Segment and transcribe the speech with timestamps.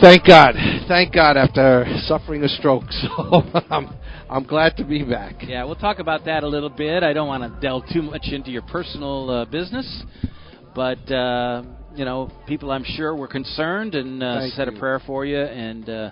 [0.00, 0.54] Thank God.
[0.88, 2.84] Thank God after suffering a stroke.
[2.90, 3.88] So I'm
[4.28, 5.36] I'm glad to be back.
[5.40, 7.02] Yeah, we'll talk about that a little bit.
[7.02, 10.04] I don't want to delve too much into your personal uh, business,
[10.74, 11.62] but uh,
[11.94, 14.76] you know, people I'm sure were concerned and uh, said you.
[14.76, 16.10] a prayer for you and uh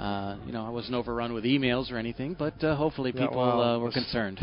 [0.00, 3.36] uh, you know, I wasn't overrun with emails or anything, but uh, hopefully Yeah, people
[3.36, 4.38] well, uh, were concerned.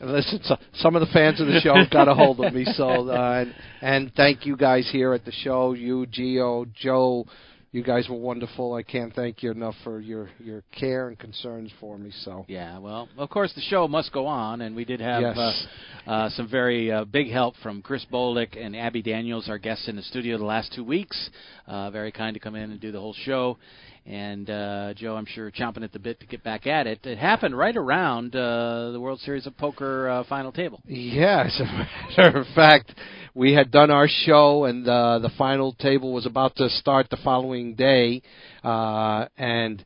[0.00, 3.10] Listen, so, some of the fans of the show got a hold of me, so
[3.10, 5.74] uh, and, and thank you guys here at the show.
[5.74, 7.26] You, Gio, Joe,
[7.72, 8.74] you guys were wonderful.
[8.74, 12.12] I can't thank you enough for your your care and concerns for me.
[12.22, 15.66] So Yeah, well, of course the show must go on, and we did have Yes.
[16.06, 19.88] uh, uh, some very uh, big help from Chris Bolick and Abby Daniels, our guests
[19.88, 21.30] in the studio the last two weeks.
[21.66, 23.56] Uh, very kind to come in and do the whole show.
[24.04, 27.06] And uh, Joe, I'm sure chomping at the bit to get back at it.
[27.06, 30.80] It happened right around uh, the World Series of Poker uh, final table.
[30.86, 32.92] Yeah, as a matter of fact,
[33.34, 37.16] we had done our show, and uh, the final table was about to start the
[37.22, 38.22] following day,
[38.64, 39.84] uh, and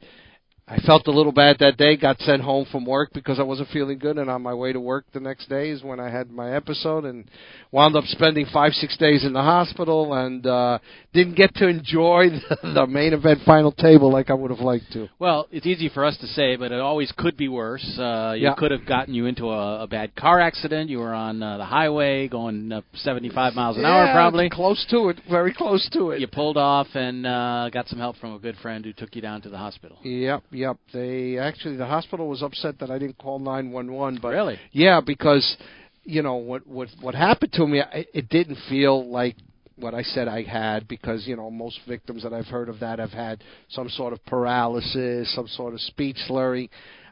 [0.69, 1.97] I felt a little bad that day.
[1.97, 4.81] Got sent home from work because I wasn't feeling good, and on my way to
[4.81, 7.25] work the next day is when I had my episode, and
[7.71, 10.81] wound up spending five six days in the hospital, and uh,
[11.13, 12.31] didn't get to enjoy
[12.63, 15.09] the, the main event final table like I would have liked to.
[15.21, 17.85] Well, it's easy for us to say, but it always could be worse.
[17.97, 18.55] Uh, you Yeah.
[18.59, 20.91] could have gotten you into a, a bad car accident.
[20.91, 24.51] You were on uh, the highway going uh, 75 miles an hour, probably.
[24.51, 26.19] close to it, very close to it.
[26.21, 29.23] You pulled off and uh, got some help from a good friend who took you
[29.23, 29.99] down to the hospital.
[30.03, 30.77] Yep, yep.
[30.93, 34.59] They actually the hospital was upset that I didn't call 911, but Really?
[34.73, 35.57] yeah, because
[36.05, 39.37] you know what what what happened to me, I, it didn't feel like
[39.77, 42.99] what I said I had because you know most victims that I've heard of that
[42.99, 46.69] have had some sort of paralysis, some sort of speech slurring.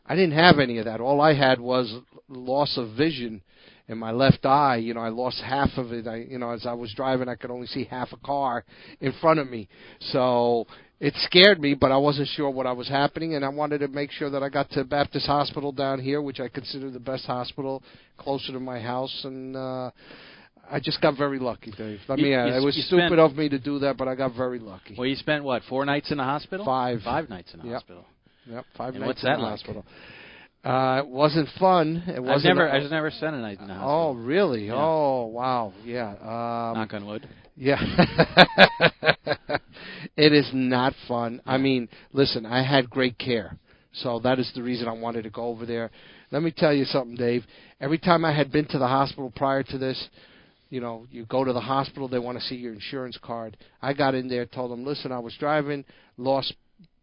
[0.07, 1.01] I didn't have any of that.
[1.01, 1.95] All I had was
[2.29, 3.43] loss of vision
[3.89, 4.77] in my left eye.
[4.77, 6.07] You know, I lost half of it.
[6.07, 8.65] I, you know, as I was driving, I could only see half a car
[9.01, 9.69] in front of me.
[10.13, 10.67] So
[11.01, 13.89] it scared me, but I wasn't sure what I was happening, and I wanted to
[13.89, 17.27] make sure that I got to Baptist Hospital down here, which I consider the best
[17.27, 17.83] hospital,
[18.19, 19.57] closer to my house, and.
[19.57, 19.91] uh
[20.71, 22.01] I just got very lucky, Dave.
[22.09, 22.35] Let You- me.
[22.35, 24.59] Uh, you- it was stupid spent- of me to do that, but I got very
[24.59, 24.95] lucky.
[24.97, 26.65] Well, you spent what four nights in the hospital?
[26.65, 27.03] Five.
[27.03, 27.75] Five nights in the Yep.
[27.75, 28.07] hospital.
[28.51, 29.51] Yep, five And nights what's in that the like?
[29.51, 29.85] hospital.
[30.65, 32.03] Uh, it wasn't fun.
[32.07, 32.31] It wasn't.
[32.53, 33.95] I've never, I've never spent a night in the hospital.
[33.95, 34.69] Oh, really?
[34.69, 34.73] Yeah.
[34.77, 35.75] Oh, wow.
[35.85, 36.13] Yeah.
[36.13, 37.29] Um, Knock on wood.
[37.57, 37.79] Yeah.
[40.17, 41.41] it is not fun.
[41.47, 43.57] I mean, listen, I had great care.
[43.93, 45.91] So that is the reason I wanted to go over there.
[46.33, 47.45] Let me tell you something, Dave.
[47.81, 50.09] Every time I had been to the hospital prior to this,
[50.69, 53.57] you know, you go to the hospital, they want to see your insurance card.
[53.81, 55.85] I got in there, told them, listen, I was driving,
[56.17, 56.55] lost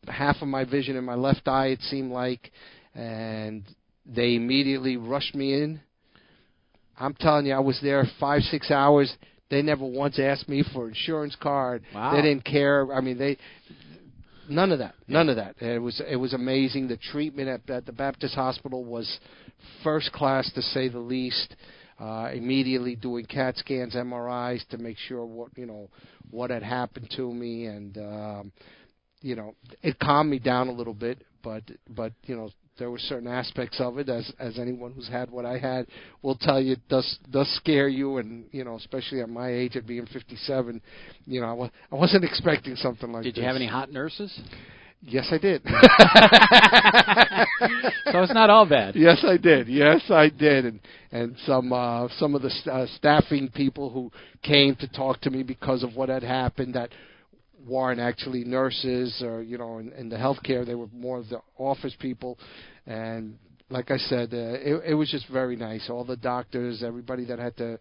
[0.08, 2.52] half of my vision in my left eye, it seemed like,
[2.94, 3.64] and
[4.06, 5.80] they immediately rushed me in.
[7.00, 9.16] I'm telling you, I was there five, six hours.
[9.52, 11.84] They never once asked me for insurance card.
[11.94, 12.16] Wow.
[12.16, 12.92] They didn't care.
[12.92, 13.38] I mean, they
[14.50, 14.96] none of that.
[15.08, 15.62] None of that.
[15.62, 16.88] It was it was amazing.
[16.88, 19.20] The treatment at, at the Baptist Hospital was
[19.84, 21.56] first class to say the least.
[22.00, 25.88] Uh, immediately doing CAT scans, MRIs to make sure what you know
[26.32, 28.52] what had happened to me, and um,
[29.22, 31.24] you know it calmed me down a little bit.
[31.44, 32.50] But but you know
[32.82, 35.86] there were certain aspects of it, as as anyone who's had what I had
[36.24, 39.86] will tell you, does does scare you, and you know especially at my age, at
[39.86, 40.82] being 57,
[41.28, 43.30] you know I, wa- I wasn't expecting something like that.
[43.30, 43.42] Did this.
[43.42, 44.36] you have any hot nurses?
[45.04, 45.62] Yes, I did.
[48.12, 48.96] So it's not all bad.
[48.96, 49.68] Yes, I did.
[49.68, 50.80] Yes, I did, and
[51.12, 55.30] and some uh, some of the st- uh, staffing people who came to talk to
[55.30, 56.90] me because of what had happened that
[57.68, 60.66] weren't actually nurses or you know in, in the healthcare.
[60.66, 62.38] They were more of the office people,
[62.86, 63.38] and
[63.70, 65.90] like I said, uh, it, it was just very nice.
[65.90, 67.80] All the doctors, everybody that had to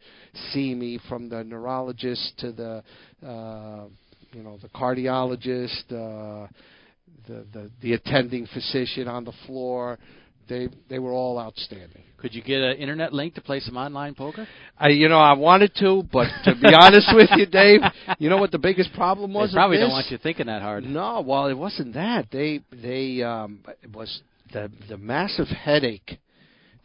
[0.53, 2.83] see me, from the neurologist to the
[3.27, 3.87] uh,
[4.33, 5.93] you know the cardiologist.
[5.93, 6.47] Uh,
[7.27, 9.99] the, the the attending physician on the floor.
[10.49, 12.03] They they were all outstanding.
[12.17, 14.49] Could you get an internet link to play some online poker?
[14.77, 17.81] I you know I wanted to, but to be honest with you, Dave,
[18.19, 19.51] you know what the biggest problem was?
[19.51, 20.85] They probably don't want you thinking that hard.
[20.85, 22.27] No, well, it wasn't that.
[22.33, 24.21] They they um it was
[24.53, 26.19] the the massive headache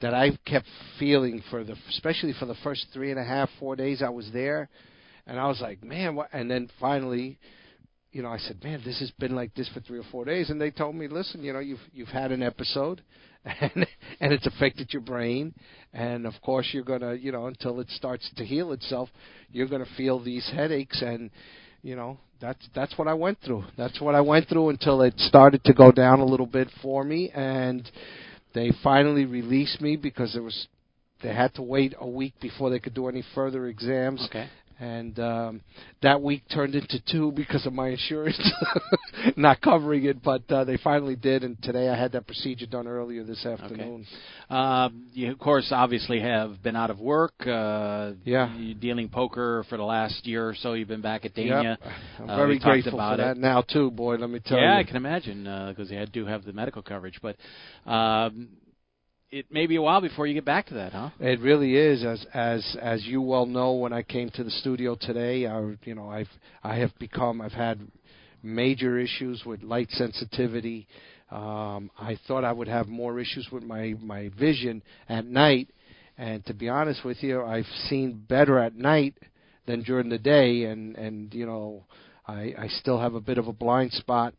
[0.02, 0.68] that I kept
[1.00, 4.30] feeling for the especially for the first three and a half four days I was
[4.34, 4.70] there,
[5.26, 6.30] and I was like, man, what?
[6.34, 7.38] And then finally,
[8.12, 10.50] you know, I said, man, this has been like this for three or four days,
[10.50, 13.02] and they told me, listen, you know, you've you've had an episode,
[13.46, 13.88] and
[14.20, 15.54] and it's affected your brain,
[15.94, 19.10] and of course you're gonna, you know, until it starts to heal itself,
[19.52, 21.30] you're gonna feel these headaches, and
[21.82, 23.64] you know, that's that's what I went through.
[23.78, 27.04] That's what I went through until it started to go down a little bit for
[27.04, 27.90] me, and
[28.54, 30.68] they finally released me because it was
[31.22, 34.26] they had to wait a week before they could do any further exams.
[34.30, 34.48] Okay.
[34.80, 35.62] And um,
[36.02, 38.38] that week turned into two because of my insurance
[39.38, 41.44] not covering it, but uh, they finally did.
[41.46, 44.06] And today I had that procedure done earlier this afternoon.
[44.50, 47.34] Um, you, of course, obviously have been out of work.
[47.48, 48.54] Uh, Yeah.
[48.58, 50.74] you dealing poker for the last year or so.
[50.74, 51.78] You've been back at Dania.
[51.80, 51.80] Yep.
[52.20, 53.26] I'm Uh, very grateful about for it.
[53.26, 54.16] that now too, boy.
[54.18, 54.80] Let me tell yeah, you.
[54.80, 57.20] I can imagine because they do have the medical coverage.
[57.22, 57.38] But
[57.90, 58.50] um,
[59.32, 61.10] it may be a while before you get back to that, huh?
[61.20, 63.74] It really is, as as as you well know.
[63.74, 66.30] When I came to the studio today, I you know I've
[66.64, 67.80] I have become I've had
[68.44, 70.88] major issues with light sensitivity.
[71.32, 75.70] Um, I thought I would have more issues with my my vision at night,
[76.18, 79.16] and to be honest with you, I've seen better at night
[79.66, 81.84] than during the day, and and you know
[82.28, 84.34] I I still have a bit of a blind spot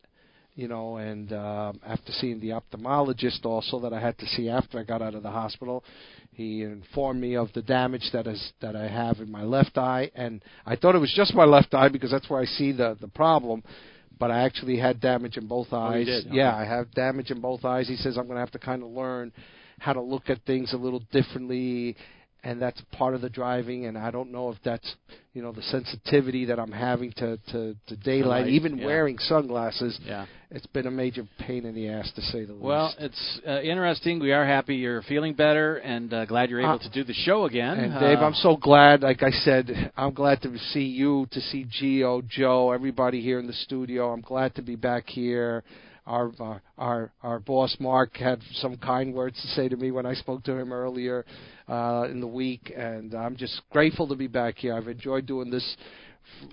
[0.56, 4.78] you know, and um, after seeing the ophthalmologist also that I had to see after
[4.80, 5.84] I got out of the hospital,
[6.32, 10.10] he informed me of the damage that is that I have in my left eye,
[10.14, 12.96] and I thought it was just my left eye because that's where I see the
[13.00, 13.62] the problem,
[14.18, 16.06] but I actually had damage in both Oh, eyes.
[16.06, 16.26] did?
[16.32, 16.62] Yeah, Okay.
[16.62, 17.86] I have damage in both eyes.
[17.86, 19.32] He says I'm going to have to kind of learn
[19.78, 21.96] how to look at things a little differently
[22.46, 24.88] and that's part of the driving and I don't know if that's
[25.34, 28.86] you know the sensitivity that I'm having to to, to daylight light, even yeah.
[28.86, 30.26] wearing sunglasses Yeah.
[30.56, 32.96] it's been a major pain in the ass to say the Well, least.
[32.98, 34.14] Well, it's uh, interesting.
[34.20, 37.18] We are happy you're feeling better, and uh, glad you're able Uh, to do the
[37.26, 37.76] show again.
[37.78, 39.02] And Dave, Uh, I'm so glad.
[39.02, 43.46] Like I said, I'm glad to see you, to see Geo, Joe, everybody here in
[43.52, 44.12] the studio.
[44.12, 45.64] I'm glad to be back here.
[46.06, 50.06] Our our our, our boss Mark had some kind words to say to me when
[50.06, 51.24] I spoke to him earlier
[51.68, 54.74] uh, in the week, and I'm just grateful to be back here.
[54.74, 55.76] I've enjoyed doing this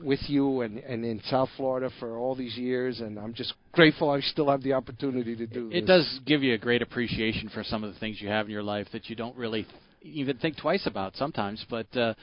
[0.02, 4.10] with you and and in South Florida for all these years, and I'm just grateful
[4.10, 5.80] I still have the opportunity to do this.
[5.80, 8.52] it does give you a great appreciation for some of the things you have in
[8.52, 9.68] your life that you don't really
[10.02, 11.66] even think twice about sometimes.
[11.70, 12.14] But uh,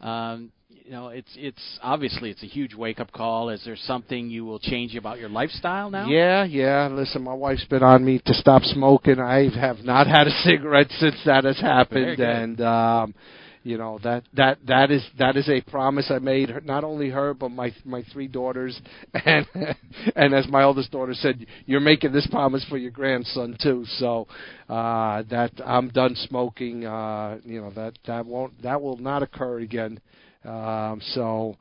[0.00, 0.52] um,
[0.88, 3.50] you know, it's it's obviously it's a huge wake up call.
[3.50, 6.08] Is there something you will change about your lifestyle now?
[6.08, 6.88] Yeah, yeah.
[6.90, 9.20] Listen, my wife's been on me to stop smoking.
[9.20, 13.14] I have not had a cigarette since that has happened, and um,
[13.64, 17.10] you know that that that is that is a promise I made her, not only
[17.10, 18.80] her but my my three daughters,
[19.12, 19.46] and
[20.16, 23.84] and as my oldest daughter said, you're making this promise for your grandson too.
[23.98, 24.26] So
[24.70, 26.86] uh, that I'm done smoking.
[26.86, 30.00] Uh, you know that that won't that will not occur again.
[30.44, 31.56] Um, so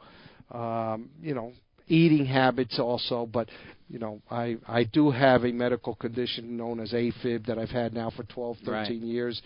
[0.52, 1.54] um, you know
[1.88, 3.50] eating habits also, but
[3.90, 7.94] you know, I I do have a medical condition known as AFib that I've had
[7.94, 8.92] now for 12, 13 Right.
[8.92, 9.42] years,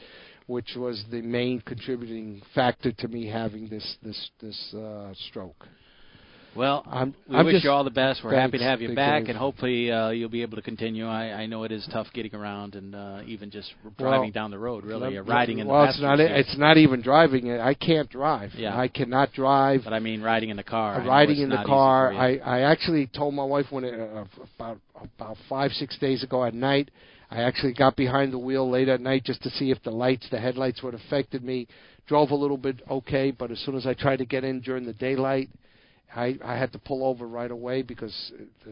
[0.48, 5.68] which was the main contributing factor to me having this this this uh, stroke.
[6.54, 8.24] Well, I'm- we I'm wish just- you all the best.
[8.24, 11.08] We're happy to have you back, and hopefully uh, you'll be able to continue.
[11.08, 14.52] I, I know it is tough getting around and uh, even just Well, driving down
[14.52, 14.84] the road.
[14.84, 16.32] Really, uh, riding in well, the it's not seat.
[16.32, 17.52] it's not even driving.
[17.52, 18.54] I can't drive.
[18.56, 18.78] Yeah.
[18.78, 19.82] I cannot drive.
[19.86, 21.02] But I mean, riding in the car.
[21.02, 22.14] Know riding in the car.
[22.14, 24.26] I I actually told my wife when it, uh,
[24.58, 24.80] about
[25.16, 26.92] about five six days ago at night.
[27.34, 30.28] I actually got behind the wheel late at night just to see if the lights,
[30.30, 31.66] the headlights, would affected me.
[32.06, 34.86] Drove a little bit okay, but as soon as I tried to get in during
[34.86, 35.50] the daylight,
[36.16, 38.32] I I had to pull over right away because
[38.68, 38.72] uh,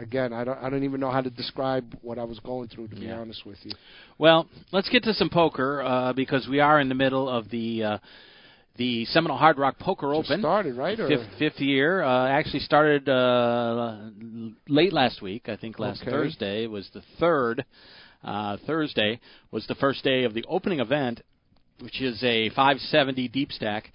[0.00, 2.88] again I don't I don't even know how to describe what I was going through
[2.88, 3.18] to be Yeah.
[3.20, 3.72] honest with you.
[4.18, 7.84] Well, let's get to some poker uh, because we are in the middle of the
[7.84, 7.98] uh,
[8.76, 10.40] the Seminole Hard Rock Poker Just Open.
[10.40, 12.02] started right or Fifth, fifth year.
[12.02, 13.96] Uh, actually started uh,
[14.68, 15.48] late last week.
[15.50, 16.10] I think last Okay.
[16.10, 17.66] Thursday was the third.
[18.24, 21.20] Uh, Thursday was the first day of the opening event,
[21.80, 23.92] which is a 570 deep stack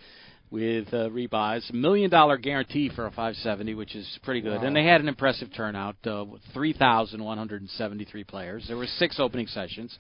[0.50, 4.62] with uh, rebuys, million dollar guarantee for a 570, which is pretty good.
[4.62, 4.68] Wow.
[4.68, 8.66] And they had an impressive turnout, uh, with 3,173 players.
[8.68, 9.98] There were six opening sessions.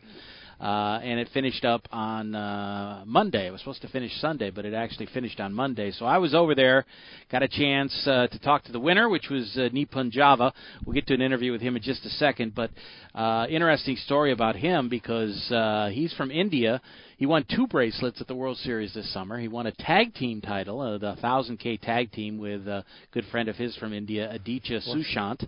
[0.60, 3.48] Uh, and it finished up on uh, Monday.
[3.48, 5.92] It was supposed to finish Sunday, but it actually finished on Monday.
[5.92, 6.86] So I was over there,
[7.32, 10.52] got a chance uh, to talk to the winner, which was uh, Nipun Java.
[10.84, 12.56] We'll get to an interview with him in just a second.
[12.56, 12.72] But
[13.14, 16.82] uh, interesting story about him because uh, he's from India.
[17.18, 19.40] He won two bracelets at the World Series this summer.
[19.40, 23.48] He won a tag team title, uh, the 1000K tag team with a good friend
[23.48, 25.48] of his from India, Aditya Sushant.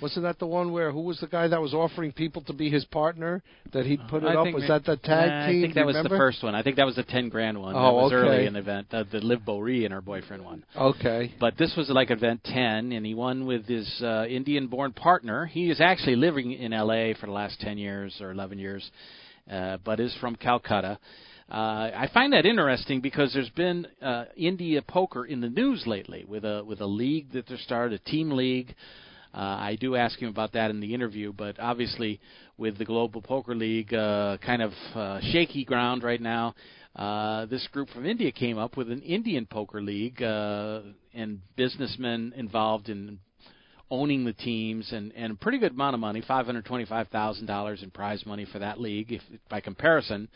[0.00, 2.68] Wasn't that the one where who was the guy that was offering people to be
[2.68, 4.52] his partner that he'd put it I up?
[4.52, 5.58] Was that the tag team?
[5.58, 6.54] I think that was the first one.
[6.54, 7.74] I think that was the ten grand one.
[7.74, 8.46] Oh, that was early okay.
[8.46, 8.88] in the event.
[8.92, 10.64] Uh, the Liv Boeree and her boyfriend one.
[10.76, 11.32] Okay.
[11.40, 15.46] But this was like event 10, and he won with his uh, Indian born partner.
[15.46, 18.90] He is actually living in LA for the last 10 years or 11 years,
[19.50, 20.98] uh, but is from Calcutta.
[21.48, 26.24] Uh, I find that interesting because there's been uh, India poker in the news lately
[26.26, 28.74] with a with a league that they started, a team league.
[29.36, 32.20] Uh, I do ask him about that in the interview, but obviously
[32.56, 36.54] with the Global Poker League uh, kind of uh, shaky ground right now,
[36.96, 40.80] uh, this group from India came up with an Indian poker league uh,
[41.12, 43.18] and businessmen involved in
[43.90, 47.44] owning the teams and, and a pretty good amount of money, five hundred twenty-five thousand
[47.44, 49.12] dollars in prize money for that league.
[49.12, 50.28] If by comparison,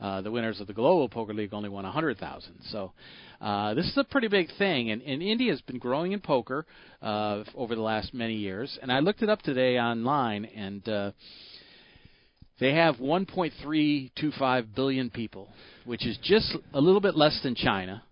[0.00, 2.54] uh, the winners of the Global Poker League only won hundred thousand.
[2.70, 2.92] So
[3.40, 6.66] uh, this is a pretty big thing, and, and India has been growing in poker
[7.02, 8.78] uh, over the last many years.
[8.82, 11.10] And I looked it up today online, and uh,
[12.60, 15.48] they have 1.325 billion people,
[15.84, 18.02] which is just a little bit less than China,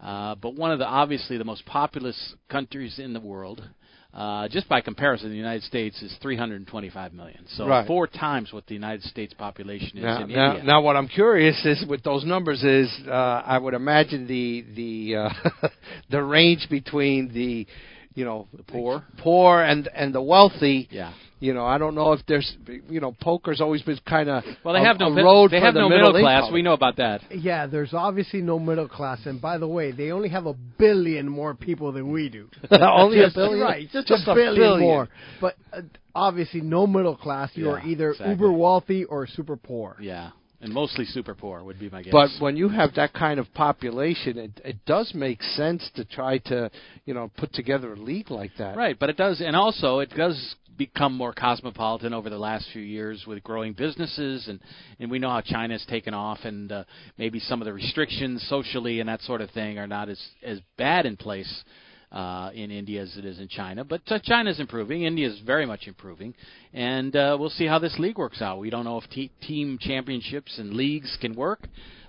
[0.00, 3.62] uh, but one of the obviously the most populous countries in the world.
[4.12, 7.86] Uh, just by comparison, the United States is 325 million, so Right.
[7.86, 10.64] four times what the United States population is Now, in now, India.
[10.64, 13.12] now, what I'm curious is with those numbers is uh,
[13.46, 15.68] I would imagine the the uh,
[16.10, 17.68] the range between the
[18.14, 19.04] you know The poor?
[19.18, 20.88] poor and and the wealthy.
[20.90, 21.12] yeah.
[21.42, 22.54] You know, I don't know if there's
[22.90, 25.60] you know poker's always been kind of Well, they a, have no a road they
[25.60, 26.40] have the no middle, middle class.
[26.42, 26.52] income.
[26.52, 27.22] We know about that.
[27.30, 31.26] Yeah, there's obviously no middle class, and by the way, they only have a billion
[31.30, 32.50] more people than we do.
[32.70, 33.60] Only a Just- billion?
[33.60, 33.88] right?
[33.90, 34.80] Just, Just a, a billion, billion.
[34.80, 35.08] more.
[35.40, 35.80] But uh,
[36.14, 37.52] obviously, no middle class.
[37.54, 38.34] You are Yeah, either exactly.
[38.34, 39.96] uber wealthy or super poor.
[39.98, 42.12] Yeah, and mostly super poor would be my guess.
[42.12, 46.38] But when you have that kind of population, it, it does make sense to try
[46.38, 46.70] to,
[47.04, 48.76] you know, put together a league like that.
[48.76, 52.80] Right, but it does, and also it does become more cosmopolitan over the last few
[52.80, 54.60] years with growing businesses, and
[54.98, 56.84] and we know how China's taken off, and uh,
[57.18, 60.58] maybe some of the restrictions socially and that sort of thing are not as as
[60.76, 61.64] bad in place.
[62.12, 65.04] Uh, in India as it is in China, but uh, China's improving.
[65.04, 66.34] India's very much improving,
[66.74, 68.58] and uh, we'll see how this league works out.
[68.58, 71.68] We don't know if te- team championships and leagues can work,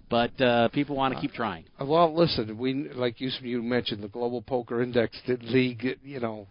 [0.09, 1.65] but uh, people want to keep trying.
[1.79, 5.99] Uh, Well, listen, we like you you mentioned the Global Poker Index the League.
[6.03, 6.47] You know,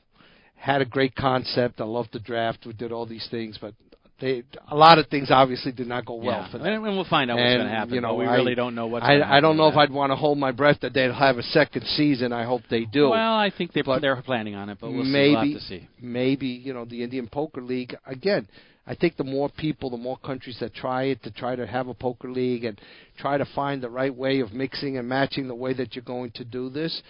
[0.55, 1.81] had a great concept.
[1.81, 2.67] I love the draft.
[2.67, 3.75] We did all these things, but
[4.21, 6.51] they a lot of things obviously did not go well yeah.
[6.51, 6.85] for and, them.
[6.85, 7.95] and we'll find out what's going to happen.
[7.95, 9.05] you know, we I- really don't know what's.
[9.05, 9.81] I, I don't know if that.
[9.81, 12.33] I'd want to hold my breath that they'll have a second season.
[12.33, 13.11] I hope they do.
[13.11, 15.11] Well, I think they're But they're planning on it, but we'll see.
[15.11, 15.89] maybe We'll to see.
[16.01, 18.47] maybe you know the Indian Poker League again.
[18.87, 21.87] I think the more people, the more countries that try it to try to have
[21.89, 22.81] a poker league and
[23.19, 26.33] try to find the right way of mixing and matching the way that you're going
[26.33, 27.01] to do this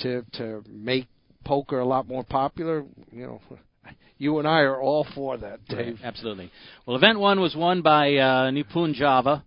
[0.00, 1.06] to to make
[1.44, 2.84] poker a lot more popular.
[3.10, 3.40] You know,
[4.18, 5.78] you and I are all for that, Dave.
[5.78, 6.50] Right, absolutely.
[6.86, 9.44] Well, event one was won by uh, Nipun Java,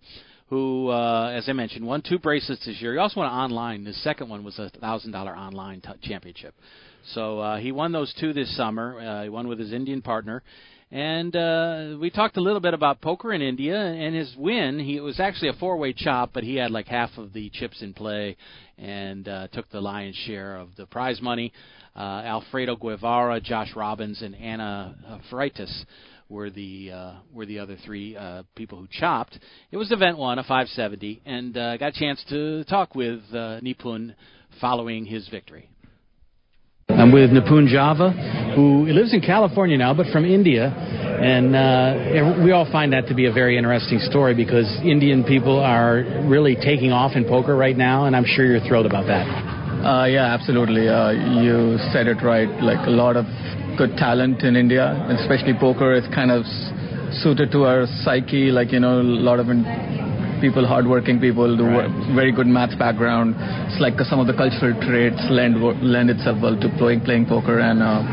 [0.48, 2.92] who, uh, as I mentioned, won two bracelets this year.
[2.92, 3.84] He also won online.
[3.84, 6.54] The second one was a thousand dollar online t- championship.
[7.12, 8.98] So uh, he won those two this summer.
[9.00, 10.42] Uh, he won with his Indian partner.
[10.94, 14.78] And uh, we talked a little bit about poker in India and his win.
[14.78, 17.82] He it was actually a four-way chop, but he had like half of the chips
[17.82, 18.36] in play
[18.78, 21.52] and uh, took the lion's share of the prize money.
[21.96, 25.84] Uh, Alfredo Guevara, Josh Robbins, and Anna uh, Freitas
[26.28, 29.36] were the uh, were the other three uh, people who chopped.
[29.72, 33.58] It was event one, a 570, and uh, got a chance to talk with uh,
[33.62, 34.14] Nipun
[34.60, 35.68] following his victory.
[36.88, 38.10] I'm with Nipun Java,
[38.54, 40.68] who lives in California now, but from India.
[40.68, 45.58] And uh, we all find that to be a very interesting story because Indian people
[45.58, 49.24] are really taking off in poker right now, and I'm sure you're thrilled about that.
[49.84, 50.88] Uh, yeah, absolutely.
[50.88, 51.10] Uh,
[51.40, 52.48] you said it right.
[52.62, 53.24] Like a lot of
[53.78, 56.44] good talent in India, especially poker is kind of
[57.22, 58.50] suited to our psyche.
[58.50, 59.64] Like you know, a lot of in-
[60.44, 63.32] people, hardworking people, the wo- very good math background.
[63.72, 67.64] It's like some of the cultural traits lend lend itself well to playing playing poker.
[67.64, 68.04] And uh,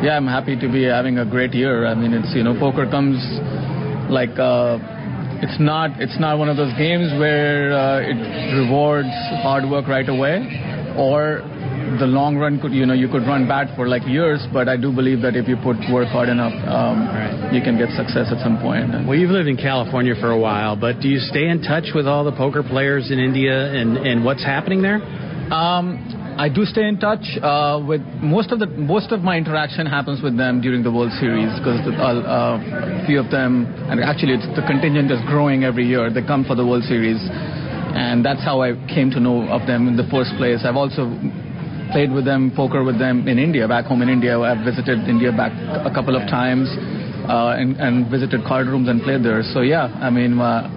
[0.00, 1.84] yeah, I'm happy to be having a great year.
[1.84, 3.20] I mean, it's you know, poker comes
[4.08, 4.32] like.
[4.40, 4.80] Uh,
[5.40, 8.18] it's not it's not one of those games where uh, it
[8.58, 10.42] rewards hard work right away
[10.98, 11.46] or
[11.96, 14.76] the long run could you know you could run bad for like years but i
[14.76, 17.52] do believe that if you put work hard enough um, Right.
[17.52, 20.76] you can get success at some point Well, you've lived in California for a while,
[20.76, 24.24] but do you stay in touch with all the poker players in India and, and
[24.24, 25.00] what's happening there?
[25.52, 25.96] Um,
[26.38, 30.22] I do stay in touch uh, with most of the most of my interaction happens
[30.22, 34.46] with them during the World Series because a uh, few of them and actually it's,
[34.54, 36.12] the contingent is growing every year.
[36.12, 39.88] They come for the World Series, and that's how I came to know of them
[39.88, 40.62] in the first place.
[40.62, 41.10] I've also
[41.92, 44.38] played with them, poker with them in India, back home in India.
[44.38, 46.68] I've visited India back a couple of times
[47.28, 49.42] uh, and, and visited card rooms and played there.
[49.52, 50.68] So yeah, I mean, uh,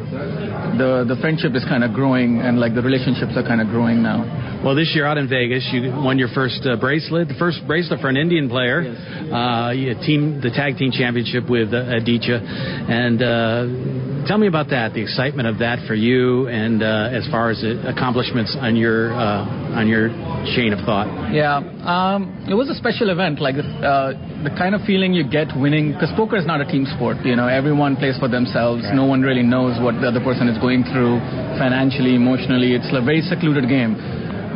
[0.78, 4.04] the the friendship is kind of growing and like the relationships are kind of growing
[4.04, 4.28] now.
[4.64, 8.00] Well, this year out in Vegas, you won your first uh, bracelet, the first bracelet
[8.00, 8.84] for an Indian player.
[8.84, 9.34] Yes.
[9.34, 9.74] Uh,
[10.06, 15.02] team, the tag team championship with uh, Aditya, and uh, tell me about that, the
[15.02, 19.88] excitement of that for you, and uh, as far as accomplishments on your uh, on
[19.88, 20.10] your
[20.56, 21.08] chain of thought.
[21.34, 24.14] Yeah, um, it was a special event, like uh,
[24.44, 27.18] the kind of feeling you get winning, because poker is not a team sport.
[27.24, 28.84] You know, everyone plays for themselves.
[28.94, 31.20] No one really knows what the other person is going through
[31.58, 32.74] financially, emotionally.
[32.74, 33.96] It's a very secluded game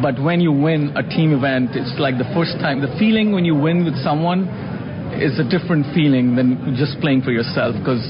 [0.01, 2.81] but when you win a team event, it's like the first time.
[2.81, 4.43] The feeling when you win with someone
[5.15, 8.03] is a different feeling than just playing for yourself because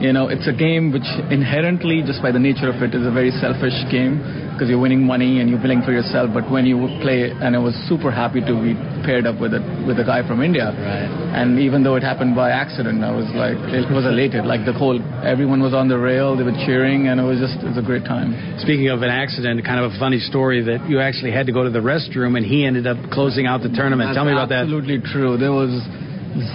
[0.00, 3.10] you know, it's a game which inherently, just by the nature of it, is a
[3.10, 4.22] very selfish game
[4.54, 6.30] because you're winning money and you're playing for yourself.
[6.34, 8.74] But when you play, and I was super happy to be
[9.06, 10.70] paired up with a with a guy from India.
[10.74, 11.10] Right.
[11.34, 14.46] And even though it happened by accident, I was like, it was elated.
[14.46, 17.58] Like the whole, everyone was on the rail, they were cheering, and it was just,
[17.62, 18.34] it was a great time.
[18.58, 21.62] Speaking of an accident, kind of a funny story that you actually had to go
[21.62, 24.10] to the restroom, and he ended up closing out the tournament.
[24.10, 24.66] That's Tell me about that.
[24.66, 25.36] Absolutely true.
[25.38, 25.74] There was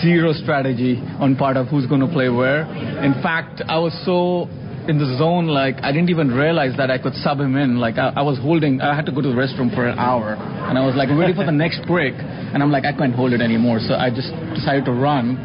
[0.01, 2.63] zero strategy on part of who's going to play where.
[3.03, 4.49] In fact, I was so
[4.87, 7.79] in the zone, like I didn't even realize that I could sub him in.
[7.79, 10.35] Like I, I, was holding, I had to go to the restroom for an hour,
[10.35, 13.33] and I was like ready for the next break, and I'm like I can't hold
[13.33, 13.79] it anymore.
[13.79, 15.37] So I just decided to run,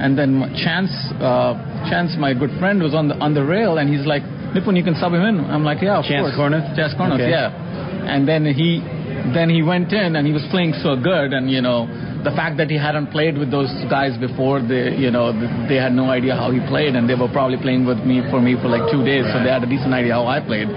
[0.00, 1.56] and then Chance, uh,
[1.88, 4.22] Chance, my good friend, was on the on the rail, and he's like,
[4.52, 5.40] Nipun, you can sub him in.
[5.40, 6.52] I'm like, yeah, of Chance course.
[6.52, 6.76] Kornuth?
[6.76, 7.30] Chance Kornuth, okay.
[7.30, 7.48] yeah.
[8.02, 8.82] And then he,
[9.32, 11.88] then he went in, and he was playing so good, and you know
[12.24, 15.32] the fact that he hadn't played with those guys before, they, you know,
[15.68, 18.40] they had no idea how he played, and they were probably playing with me for
[18.40, 20.70] me for like two days, so they had a decent idea how I played.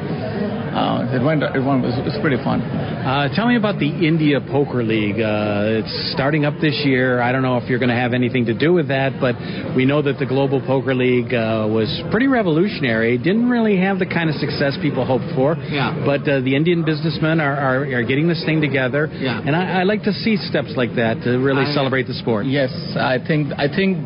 [0.75, 1.39] Uh, it went.
[1.39, 1.87] It went.
[1.87, 2.59] It was pretty fun.
[2.59, 5.23] Uh, tell me about the India Poker League.
[5.23, 7.21] Uh, it's starting up this year.
[7.21, 9.39] I don't know if you're going to have anything to do with that, but
[9.71, 13.17] we know that the Global Poker League uh, was pretty revolutionary.
[13.17, 15.55] Didn't really have the kind of success people hoped for.
[15.55, 15.95] Yeah.
[16.03, 19.07] But uh, the Indian businessmen are, are, are getting this thing together.
[19.13, 19.39] Yeah.
[19.39, 22.47] And I, I like to see steps like that to really I, celebrate the sport.
[22.47, 23.53] Yes, I think.
[23.55, 24.03] I think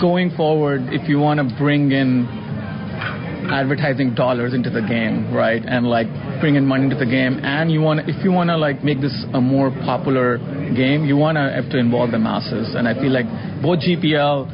[0.00, 2.45] going forward, if you want to bring in
[3.50, 5.62] advertising dollars into the game, right?
[5.64, 6.06] And like
[6.40, 7.40] bring in money into the game.
[7.42, 10.38] And you want, if you want to like make this a more popular
[10.74, 12.74] game, you want to have to involve the masses.
[12.74, 13.26] And I feel like
[13.62, 14.50] both GPL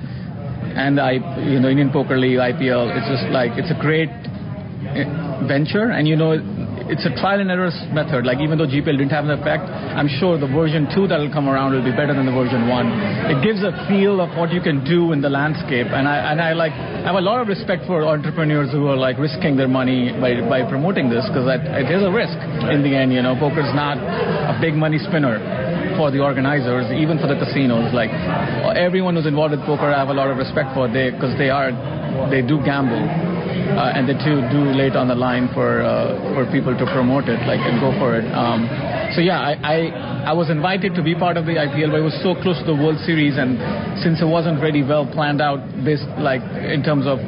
[0.77, 5.05] and I, you know, Indian Poker League, IPL, it's just like it's a great eh,
[5.47, 5.91] venture.
[5.91, 6.37] And you know,
[6.89, 8.27] it's a trial and error method.
[8.27, 11.49] Like even though GPL didn't have an effect, I'm sure the version two that'll come
[11.49, 12.91] around will be better than the version one.
[13.31, 16.41] It gives a feel of what you can do in the landscape, and I and
[16.41, 19.69] I like I have a lot of respect for entrepreneurs who are like risking their
[19.69, 22.37] money by by promoting this because it is a risk
[22.73, 23.13] in the end.
[23.13, 25.39] You know, poker's not a big money spinner
[25.97, 27.93] for the organizers, even for the casinos.
[27.93, 28.11] Like
[28.75, 31.51] everyone who's involved with poker, I have a lot of respect for they because they
[31.51, 31.71] are
[32.31, 36.45] they do gamble uh, and they too do late on the line for uh, for
[36.51, 38.27] people to promote it, like and go for it.
[38.33, 38.67] Um,
[39.15, 39.77] so yeah, I, I
[40.31, 42.69] I was invited to be part of the IPL, but it was so close to
[42.69, 43.59] the World Series, and
[44.01, 47.19] since it wasn't really well planned out, based like in terms of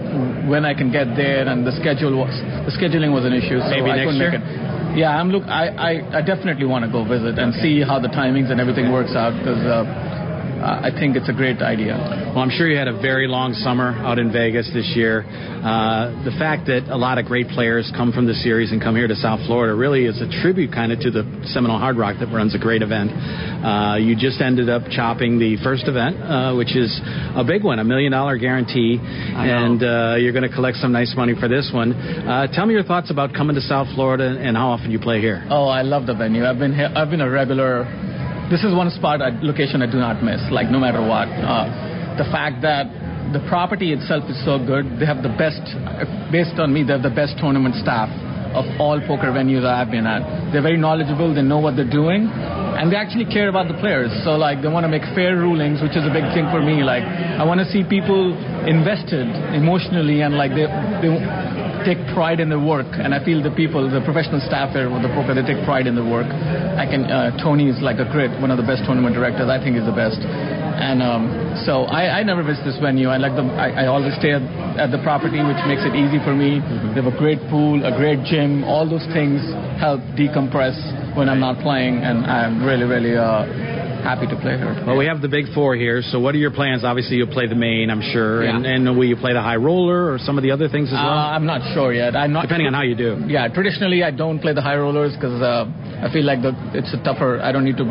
[0.48, 2.32] when I can get there and the schedule was
[2.68, 4.32] the scheduling was an issue, so Maybe I couldn't year?
[4.32, 4.74] make it.
[4.94, 5.42] Yeah, I'm look.
[5.50, 8.92] I, I, I definitely want to go visit and see how the timings and everything
[8.94, 9.82] works out because uh,
[10.60, 11.96] I think it's a great idea.
[12.34, 15.24] Well, I'm sure you had a very long summer out in Vegas this year.
[15.24, 18.94] Uh, the fact that a lot of great players come from the series and come
[18.94, 22.16] here to South Florida really is a tribute kind of to the Seminole Hard Rock
[22.20, 23.10] that runs a great event.
[23.10, 26.92] Uh, you just ended up chopping the first event, uh, which is
[27.34, 31.14] a big one, a million dollar guarantee, and uh, you're going to collect some nice
[31.16, 31.92] money for this one.
[31.92, 35.20] Uh, tell me your thoughts about coming to South Florida and how often you play
[35.20, 35.44] here.
[35.48, 36.44] Oh, I love the venue.
[36.44, 37.84] I've been here, I've been a regular
[38.50, 41.28] this is one spot, location I do not miss, like no matter what.
[41.28, 42.86] Uh, the fact that
[43.32, 45.64] the property itself is so good, they have the best,
[46.30, 48.12] based on me, they have the best tournament staff
[48.54, 50.52] of all poker venues I've been at.
[50.52, 54.14] They're very knowledgeable, they know what they're doing, and they actually care about the players.
[54.22, 56.86] So, like, they want to make fair rulings, which is a big thing for me.
[56.86, 58.30] Like, I want to see people
[58.68, 59.26] invested
[59.56, 60.70] emotionally and, like, they,
[61.02, 61.10] they
[61.84, 65.04] take pride in their work, and I feel the people, the professional staff here with
[65.04, 66.26] the poker, they take pride in their work.
[66.26, 67.04] I can.
[67.06, 69.46] Uh, Tony is like a great, one of the best tournament directors.
[69.46, 70.18] I think he's the best.
[70.20, 71.30] And um,
[71.62, 73.08] so I, I never miss this venue.
[73.08, 73.46] I like the.
[73.54, 74.42] I, I always stay at,
[74.74, 76.58] at, the property, which makes it easy for me.
[76.58, 76.92] Mm-hmm.
[76.92, 78.64] They have a great pool, a great gym.
[78.64, 79.38] All those things
[79.78, 80.74] help decompress
[81.14, 83.14] when I'm not playing, and I'm really, really.
[83.14, 83.46] Uh,
[84.04, 84.84] happy to play her.
[84.86, 86.02] Well, we have the big four here.
[86.12, 86.84] So, what are your plans?
[86.84, 88.54] Obviously, you'll play the main, I'm sure, Yeah.
[88.56, 90.98] and, and will you play the high roller or some of the other things as
[91.00, 91.18] Uh, well?
[91.34, 92.14] I'm not sure yet.
[92.14, 93.24] I'm not Depending on how you do.
[93.26, 95.64] Yeah, traditionally I don't play the high rollers because uh,
[96.04, 97.40] I feel like the, it's a tougher.
[97.40, 97.84] I don't need to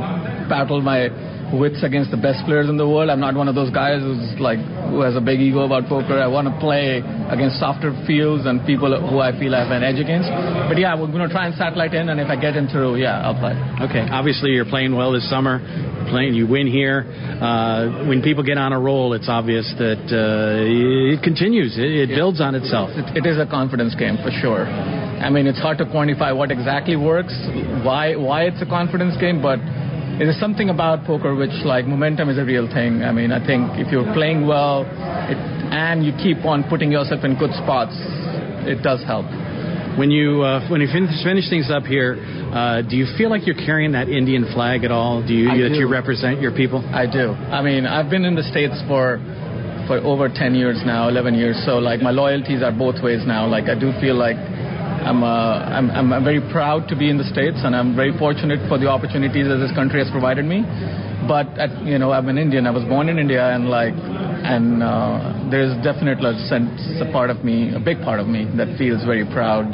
[0.47, 1.09] battle my
[1.53, 3.09] wits against the best players in the world.
[3.09, 4.57] I'm not one of those guys who's like
[4.89, 6.17] who has a big ego about poker.
[6.17, 6.97] I want to play
[7.29, 10.29] against softer fields and people who I feel I have an edge against.
[10.67, 13.21] But yeah, we're gonna try and satellite in, and if I get in through, yeah,
[13.21, 13.53] I'll play.
[13.85, 14.03] Okay.
[14.09, 15.61] Obviously, you're playing well this summer.
[16.09, 17.07] Playing, you win here.
[17.39, 21.77] Uh, when people get on a roll, it's obvious that uh, it continues.
[21.77, 22.89] It, it builds on itself.
[22.93, 24.65] It, it is a confidence game for sure.
[24.67, 27.33] I mean, it's hard to quantify what exactly works,
[27.85, 29.59] why why it's a confidence game, but
[30.21, 33.03] is something about poker which like momentum is a real thing.
[33.03, 35.37] I mean, I think if you're playing well it,
[35.73, 37.95] and you keep on putting yourself in good spots,
[38.69, 39.25] it does help.
[39.97, 42.17] When you uh, when you finish, finish things up here,
[42.53, 45.25] uh, do you feel like you're carrying that Indian flag at all?
[45.25, 45.79] Do you I that do.
[45.81, 46.81] you represent your people?
[46.93, 47.33] I do.
[47.33, 49.21] I mean, I've been in the states for
[49.87, 51.61] for over 10 years now, 11 years.
[51.65, 53.45] So like my loyalties are both ways now.
[53.47, 54.37] Like I do feel like
[55.03, 58.17] I'm, uh, I'm, I'm, I'm very proud to be in the States and I'm very
[58.17, 60.63] fortunate for the opportunities that this country has provided me.
[61.27, 62.67] But, at, you know, I'm an Indian.
[62.67, 67.29] I was born in India and like, and uh, there's definitely a sense, a part
[67.29, 69.71] of me, a big part of me that feels very proud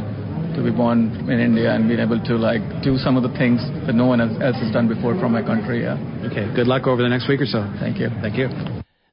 [0.55, 3.61] to be born in India and being able to like do some of the things
[3.85, 5.83] that no one else else has done before from my country.
[5.83, 5.97] Yeah.
[6.29, 6.49] Okay.
[6.53, 7.65] Good luck over the next week or so.
[7.79, 8.09] Thank you.
[8.21, 8.49] Thank you.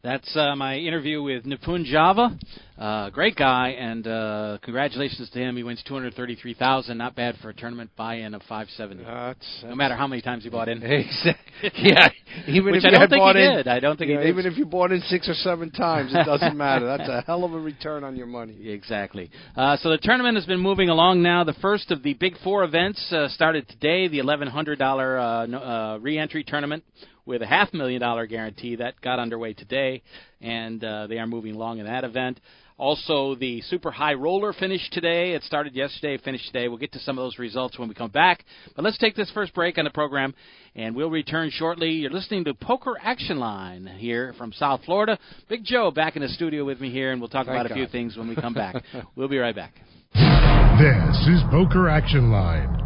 [0.03, 2.37] That's uh, my interview with Nipun Java.
[2.79, 5.57] Uh, great guy, and uh, congratulations to him.
[5.57, 6.99] He wins two hundred thirty-three thousand.
[6.99, 9.03] Not bad for a tournament buy-in of five seventy.
[9.03, 10.83] That's, no matter how many times he bought in.
[10.83, 11.43] Exactly.
[11.79, 12.09] Yeah.
[12.49, 13.69] Even Which if I you don't think bought he in, did.
[13.69, 14.29] I don't think you he did.
[14.29, 16.85] Even if you bought in six or seven times, it doesn't matter.
[16.85, 18.69] That's a hell of a return on your money.
[18.69, 19.31] Exactly.
[19.57, 21.45] Uh, so the tournament has been moving along now.
[21.45, 24.09] The first of the Big Four events uh, started today.
[24.09, 26.85] The eleven hundred dollar uh, no, uh, re-entry tournament
[27.25, 30.03] with a half million dollar guarantee that got underway today,
[30.43, 32.39] and uh, they are moving along in that event.
[32.79, 35.33] Also, the super high roller finished today.
[35.33, 36.69] It started yesterday, finished today.
[36.69, 38.45] We'll get to some of those results when we come back.
[38.75, 40.35] But let's take this first break on the program,
[40.75, 41.93] and we'll return shortly.
[41.93, 45.19] You're listening to Poker Action Line here from South Florida.
[45.49, 47.75] Big Joe back in the studio with me here, and we'll talk Thank about a
[47.75, 48.77] few things when we come back.
[49.17, 49.73] we'll be right back.
[50.13, 52.86] This is Poker Action Line.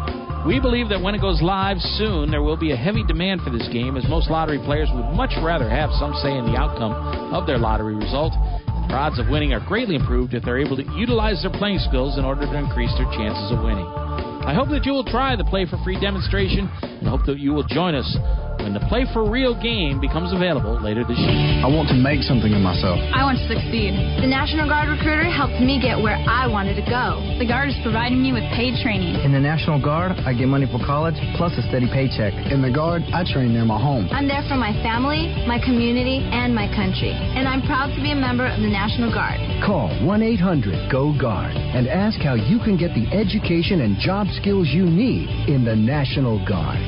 [0.48, 3.52] We believe that when it goes live soon, there will be a heavy demand for
[3.52, 6.94] this game, as most lottery players would much rather have some say in the outcome
[7.34, 8.34] of their lottery result.
[8.88, 12.18] Their odds of winning are greatly improved if they're able to utilize their playing skills
[12.18, 14.07] in order to increase their chances of winning.
[14.48, 17.52] I hope that you will try the Play for Free demonstration and hope that you
[17.52, 18.16] will join us
[18.68, 21.64] when the Play for Real game becomes available later this year.
[21.64, 23.00] I want to make something of myself.
[23.16, 23.96] I want to succeed.
[24.20, 27.24] The National Guard recruiter helped me get where I wanted to go.
[27.40, 29.24] The Guard is providing me with paid training.
[29.24, 32.36] In the National Guard, I get money for college plus a steady paycheck.
[32.52, 34.12] In the Guard, I train near my home.
[34.12, 37.16] I'm there for my family, my community, and my country.
[37.16, 39.40] And I'm proud to be a member of the National Guard.
[39.64, 44.28] Call 1 800 GO GUARD and ask how you can get the education and job
[44.36, 46.84] skills you need in the National Guard.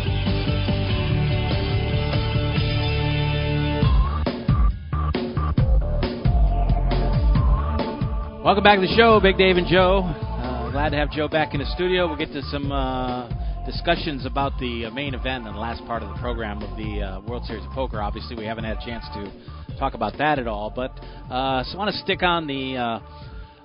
[8.49, 10.01] Welcome back to the show, Big Dave and Joe.
[10.01, 12.07] Uh, glad to have Joe back in the studio.
[12.07, 13.29] We'll get to some uh,
[13.63, 17.03] discussions about the uh, main event and the last part of the program of the
[17.03, 18.01] uh, World Series of Poker.
[18.01, 20.89] Obviously, we haven't had a chance to talk about that at all, but
[21.29, 22.77] uh, so I want to stick on the.
[22.77, 22.99] Uh,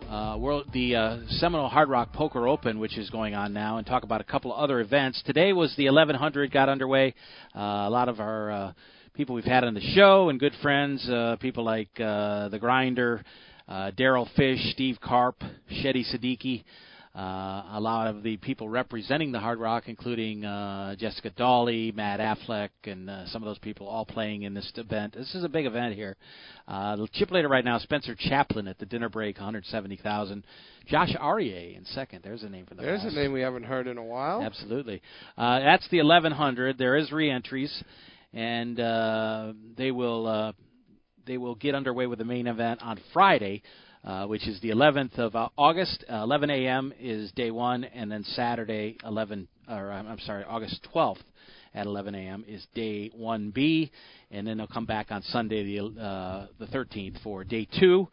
[0.05, 3.87] uh, world, the uh, Seminole Hard Rock Poker Open, which is going on now, and
[3.87, 5.21] talk about a couple of other events.
[5.25, 7.15] Today was the 1100 got underway.
[7.57, 8.75] Uh, a lot of our
[9.15, 11.09] people we've had on the show and good friends,
[11.41, 13.25] people like the Grinder,
[13.69, 16.65] uh, Daryl Fish, Steve Carp, Shetty Siddiqui.
[17.17, 22.19] Uh, a lot of the people representing the Hard Rock, including uh, Jessica Dawley, Matt
[22.19, 25.15] Affleck, and uh, some of those people all playing in this event.
[25.15, 26.17] This is a big event here.
[26.67, 30.45] Uh, the chip leader right now, Spencer Chaplin at the dinner break, 170,000.
[30.89, 32.23] Josh Aryeh in second.
[32.25, 33.15] There's a name for the There's past.
[33.15, 34.43] a name we haven't heard in a while.
[34.43, 35.01] Absolutely.
[35.39, 36.79] Uh, that's the 1100.
[36.79, 37.85] There is re-entries,
[38.33, 40.53] and uh, they will uh,
[41.27, 43.63] they will get underway with the main event on Friday,
[44.05, 46.05] uh, which is the 11th of uh, August.
[46.11, 46.93] Uh, 11 a.m.
[47.01, 51.23] is day one, and then Saturday 11 or I'm sorry, August 12th
[51.75, 52.45] at 11 a.m.
[52.47, 53.91] is day 1B,
[54.31, 58.09] and then they'll come back on Sunday the uh, the 13th for day two.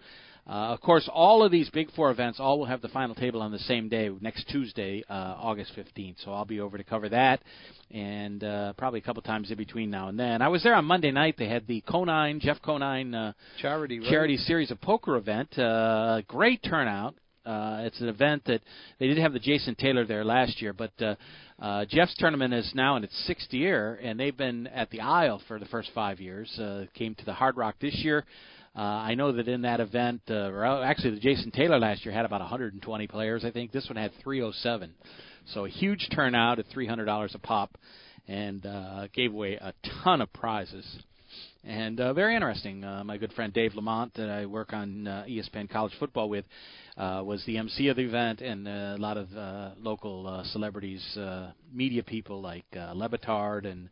[0.52, 3.42] Uh, of course, all of these Big Four events all will have the final table
[3.42, 6.22] on the same day, next Tuesday, uh, August 15th.
[6.26, 7.42] So I'll be over to cover that,
[7.90, 10.42] and uh, probably a couple times in between now and then.
[10.42, 11.36] I was there on Monday night.
[11.38, 14.10] They had the Conine, Jeff Conine uh, Charity, right?
[14.10, 15.58] charity series of poker event.
[15.58, 17.16] Uh, great turnout.
[17.46, 18.60] Uh, it's an event that
[19.00, 21.16] they did have the Jason Taylor there last year, but uh,
[21.60, 25.42] uh, Jeff's tournament is now in its sixth year, and they've been at the Isle
[25.48, 26.52] for the first five years.
[26.60, 28.26] Uh, came to the Hard Rock this year.
[28.76, 32.14] Uh, I know that in that event, uh, or actually the Jason Taylor last year
[32.14, 33.44] had about 120 players.
[33.44, 34.94] I think this one had 307,
[35.54, 37.78] so a huge turnout at $300 a pop,
[38.28, 40.86] and uh, gave away a ton of prizes
[41.64, 42.84] and uh, very interesting.
[42.84, 46.46] Uh, my good friend Dave Lamont, that I work on uh, ESPN College Football with,
[46.98, 50.44] uh, was the MC of the event, and uh, a lot of uh, local uh,
[50.46, 53.90] celebrities, uh, media people like uh, Lebitard and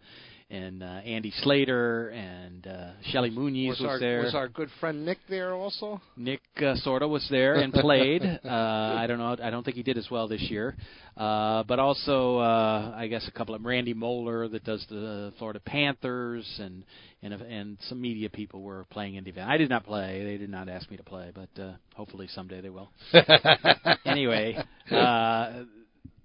[0.52, 4.22] and uh, Andy Slater and uh, Shelly Muniz was, was, our, there.
[4.24, 6.02] was our good friend Nick there also?
[6.18, 8.24] Nick uh, sorta was there and played.
[8.46, 9.38] uh, I don't know.
[9.42, 10.76] I don't think he did as well this year.
[11.16, 15.60] Uh, but also, uh, I guess a couple of Randy Moller that does the Florida
[15.60, 16.84] Panthers and
[17.22, 19.50] and and some media people were playing in the event.
[19.50, 20.24] I did not play.
[20.24, 22.90] They did not ask me to play, but uh, hopefully someday they will.
[24.06, 24.58] anyway,
[24.90, 25.64] uh,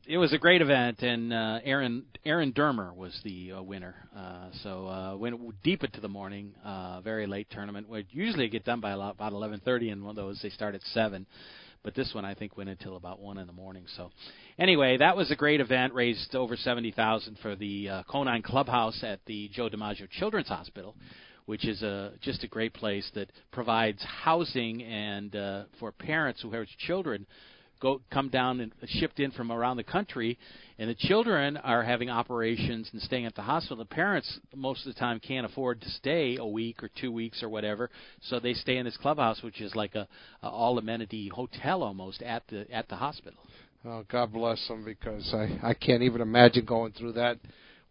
[0.06, 3.94] it was a great event, and uh, Aaron Aaron Dermer was the uh, winner.
[4.16, 7.88] Uh, so uh, went deep into the morning, uh, very late tournament.
[7.88, 11.26] Where usually get done by about 11:30, and one of those they start at seven.
[11.82, 13.84] But this one I think went until about one in the morning.
[13.96, 14.10] So
[14.58, 15.94] anyway, that was a great event.
[15.94, 20.94] Raised over seventy thousand for the uh, Conine Clubhouse at the Joe DiMaggio Children's Hospital
[21.46, 26.50] which is a just a great place that provides housing and uh, for parents who
[26.50, 27.26] have children
[27.80, 30.38] go come down and shipped in from around the country,
[30.78, 33.76] and the children are having operations and staying at the hospital.
[33.76, 37.42] The parents most of the time can't afford to stay a week or two weeks
[37.42, 37.90] or whatever,
[38.22, 40.08] so they stay in this clubhouse, which is like a,
[40.42, 43.40] a all amenity hotel almost at the at the hospital.
[43.86, 47.38] Oh, God bless them because I I can't even imagine going through that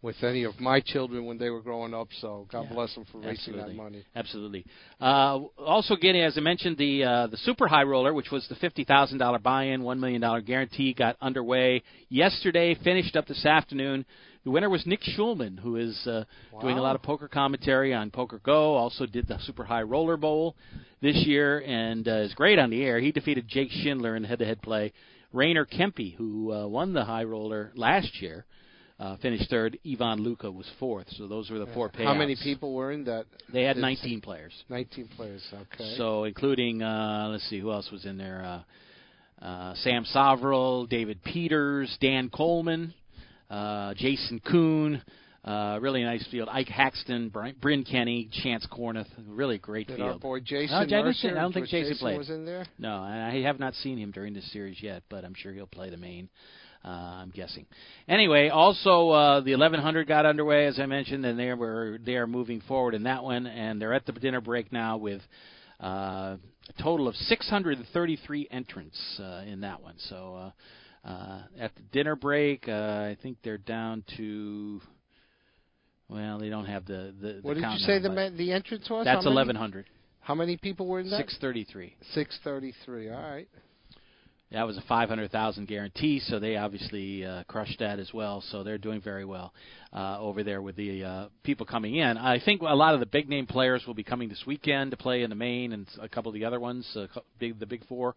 [0.04, 2.08] with any of my children when they were growing up.
[2.20, 4.04] So God Yeah, bless them for raising that money.
[4.14, 4.66] Absolutely.
[5.00, 8.54] Uh, also, getting as I mentioned, the uh, the Super High Roller, which was the
[8.56, 12.74] fifty thousand dollar buy-in, one million dollar guarantee, got underway yesterday.
[12.84, 14.04] Finished up this afternoon.
[14.44, 16.24] The winner was Nick Schulman, who is uh,
[16.60, 18.74] doing a lot of poker commentary on Poker Go.
[18.74, 20.54] Also did the Super High Roller Bowl
[21.00, 23.00] this year, and uh, is great on the air.
[23.00, 24.92] He defeated Jake Schindler in head-to-head play.
[25.32, 28.63] Rainer Kempe, who uh, won the High Roller last year, uh,
[29.20, 29.78] finished third.
[29.90, 31.06] Ivan Luca was fourth.
[31.10, 32.04] So those were the four payouts.
[32.04, 33.26] How many people were in that?
[33.52, 34.52] They had 19 players.
[34.68, 35.42] 19 players.
[35.52, 35.94] Okay.
[35.96, 38.44] So including uh, let's see who else was in there.
[39.42, 42.94] Uh, uh, Sam Soverel, David Peters, Dan Colman,
[43.50, 45.02] uh, Jason Koon.
[45.44, 46.48] Uh, really nice field.
[46.50, 49.08] Ike Haxton, Bryn, Bryn Kenny, Chance Kornuth.
[49.26, 50.12] Really great Did field.
[50.12, 52.16] our boy Jason No, Mercier, I don't think Jason, Jason played.
[52.16, 52.64] was in there?
[52.78, 55.66] No, and I have not seen him during this series yet, but I'm sure he'll
[55.66, 56.30] play the main.
[56.84, 56.88] Uh,
[57.22, 57.64] I'm guessing.
[58.08, 62.26] Anyway, also uh, the 1100 got underway as I mentioned, and they were they are
[62.26, 65.22] moving forward in that one, and they're at the dinner break now with
[65.82, 66.36] uh,
[66.68, 69.94] a total of 633 entrants uh, in that one.
[70.10, 70.52] So
[71.04, 74.80] uh, uh, at the dinner break, uh, I think they're down to.
[76.08, 77.38] Well, they don't have the the.
[77.40, 79.06] What the did you say the ma- the entrance was?
[79.06, 79.86] That's 1100.
[80.20, 81.16] How many people were in that?
[81.16, 81.96] 633.
[82.12, 83.10] 633.
[83.10, 83.48] All right.
[84.54, 88.40] That was a 500,000 guarantee, so they obviously uh, crushed that as well.
[88.52, 89.52] So they're doing very well
[89.92, 92.16] uh, over there with the uh, people coming in.
[92.16, 94.96] I think a lot of the big name players will be coming this weekend to
[94.96, 97.06] play in the main and a couple of the other ones, uh,
[97.40, 98.14] big the big four.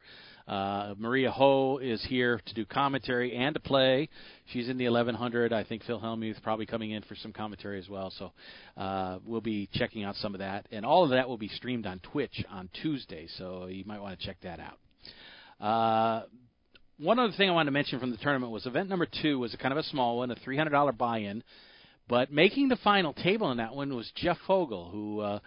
[0.47, 4.07] Uh, Maria Ho is here to do commentary and to play.
[4.45, 5.51] She's in the 1100.
[5.51, 8.13] I think Phil Hellmuth probably coming in for some commentary as well.
[8.17, 8.31] So
[8.77, 11.87] uh, we'll be checking out some of that, and all of that will be streamed
[11.87, 13.27] on Twitch on Tuesday.
[13.39, 14.77] So you might want to check that out.
[15.59, 16.21] Uh,
[16.99, 19.53] one other thing I wanted to mention from the tournament was event number two was
[19.53, 21.43] a kind of a small one, a $300 buy-in.
[22.07, 25.39] But making the final table in that one was Jeff Fogel, who uh,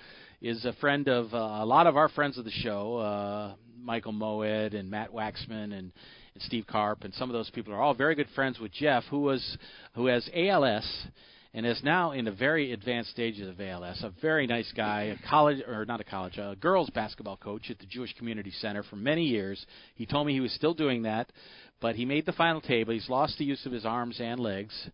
[0.43, 4.13] is a friend of uh, a lot of our friends of the show, uh, Michael
[4.13, 5.93] Moed and Matt Waxman and, and
[6.41, 9.21] Steve Carp, and some of those people are all very good friends with Jeff, who
[9.21, 9.57] was
[9.95, 11.07] who has ALS
[11.53, 14.03] and is now in the very advanced stages of ALS.
[14.03, 17.79] A very nice guy, a college or not a college, a girls basketball coach at
[17.79, 19.65] the Jewish Community Center for many years.
[19.97, 21.33] He told me he was still doing that,
[21.81, 22.93] but he made the final table.
[22.93, 24.91] He's lost the use of his arms and legs.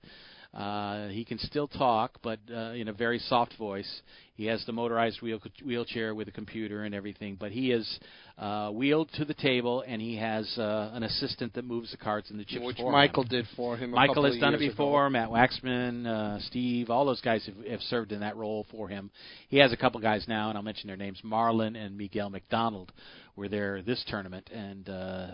[0.57, 4.01] Uh, he can still talk, but uh, in a very soft voice.
[4.37, 7.99] He has the motorized wheel, wheelchair with a computer and everything, but he is
[8.39, 12.31] uh, wheeled to the table, and he has uh, an assistant that moves the cards
[12.31, 13.29] and the chips Which for Michael him.
[13.29, 13.91] did for him.
[13.91, 15.07] Michael has done it before.
[15.07, 15.13] ago.
[15.13, 19.11] Matt Waxman, uh, Steve, all those guys have, have served in that role for him.
[19.49, 21.21] He has a couple guys now, and I'll mention their names.
[21.23, 22.93] Marlon and Miguel McDonald
[23.37, 25.27] were there this tournament, and uh,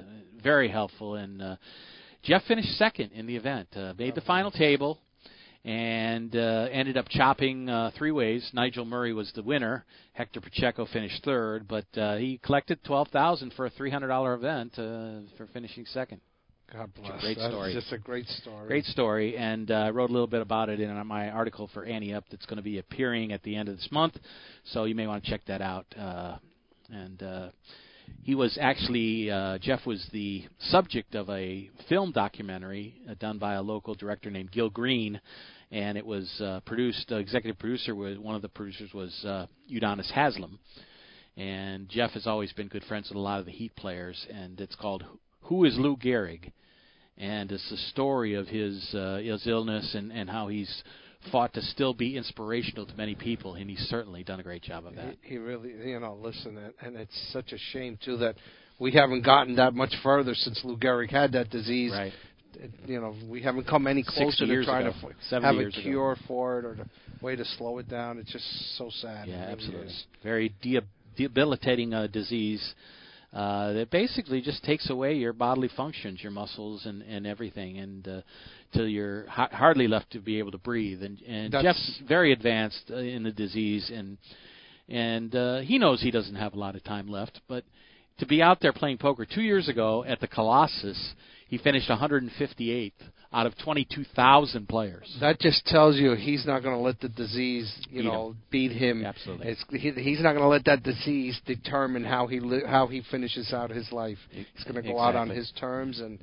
[0.42, 1.14] very helpful.
[1.14, 1.56] And uh,
[2.24, 4.98] Jeff finished second in the event, uh, made the final table
[5.64, 8.48] and uh, ended up chopping uh, three ways.
[8.52, 9.84] Nigel Murray was the winner.
[10.12, 14.34] Hector Pacheco finished third, but uh, he collected twelve thousand for a three hundred dollar
[14.34, 16.20] event uh, for finishing second.
[16.72, 17.20] God bless.
[17.20, 17.74] great That's story.
[17.74, 18.66] just a great story.
[18.66, 21.84] Great story, and uh, I wrote a little bit about it in my article for
[21.84, 24.16] Ante Up that's going to be appearing at the end of this month.
[24.72, 25.86] So you may want to check that out.
[25.98, 26.38] Uh,
[26.90, 27.48] and uh,
[28.22, 33.54] he was actually uh, Jeff was the subject of a film documentary uh, done by
[33.54, 35.20] a local director named Gil Green,
[35.70, 37.10] and it was uh, produced.
[37.10, 40.58] Uh, executive producer was one of the producers was uh, Udonis Haslem,
[41.36, 44.60] and Jeff has always been good friends with a lot of the Heat players, and
[44.60, 45.04] it's called
[45.42, 46.52] Who is Lou Gehrig,
[47.18, 50.82] and it's the story of his uh, his illness and and how he's
[51.30, 54.86] fought to still be inspirational to many people, and he's certainly done a great job
[54.86, 55.16] of that.
[55.22, 58.34] He, he really, you know, listen, and, and it's such a shame too that
[58.78, 61.92] we haven't gotten that much further since Lou Gehrig had that disease.
[61.92, 62.12] Right.
[62.86, 64.94] You know, we haven't come any closer to trying ago.
[65.30, 65.82] to have a years ago.
[65.82, 68.18] cure for it or a way to slow it down.
[68.18, 68.44] It's just
[68.76, 69.26] so sad.
[69.26, 69.86] Yeah, It really absolutely.
[69.86, 70.04] is.
[70.22, 70.80] Very de-
[71.16, 72.74] debilitating uh, disease
[73.32, 78.06] uh, that basically just takes away your bodily functions, your muscles, and and everything, and
[78.06, 78.20] uh,
[78.74, 81.02] till you're ha- hardly left to be able to breathe.
[81.02, 84.18] And and That's- Jeff's very advanced uh, in the disease, and
[84.88, 87.64] and uh, he knows he doesn't have a lot of time left, but
[88.18, 91.14] to be out there playing poker two years ago at the Colossus,
[91.52, 92.92] he finished 158th
[93.30, 95.14] out of 22,000 players.
[95.20, 98.36] That just tells you he's not going to let the disease, you Beat know, him.
[98.50, 99.04] beat him.
[99.04, 99.48] Absolutely.
[99.48, 103.02] It's, he, he's not going to let that disease determine how he li- how he
[103.10, 104.16] finishes out his life.
[104.30, 106.18] He's going to go out on his terms, and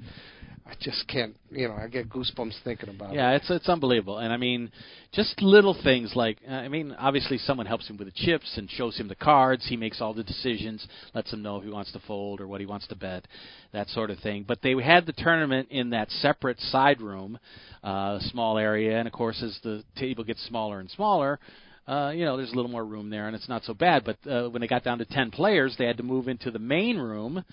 [0.70, 3.32] I just can't, you know, I get goosebumps thinking about Yeah, it.
[3.32, 4.72] Yeah, it's it's unbelievable, and I mean,
[5.12, 8.96] just little things like I mean, obviously someone helps him with the chips and shows
[8.96, 9.66] him the cards.
[9.68, 12.60] He makes all the decisions, lets him know if he wants to fold or what
[12.60, 13.28] he wants to bet,
[13.74, 14.46] that sort of thing.
[14.48, 17.40] But they had the tournament in that separate side room,
[17.84, 21.40] uh, small area, and of course, as the table gets smaller and smaller.
[21.88, 24.04] Uh, you know, there's a little more room there, and it's not so bad.
[24.06, 26.60] But uh, when they got down to ten players, they had to move into the
[26.60, 27.44] main room,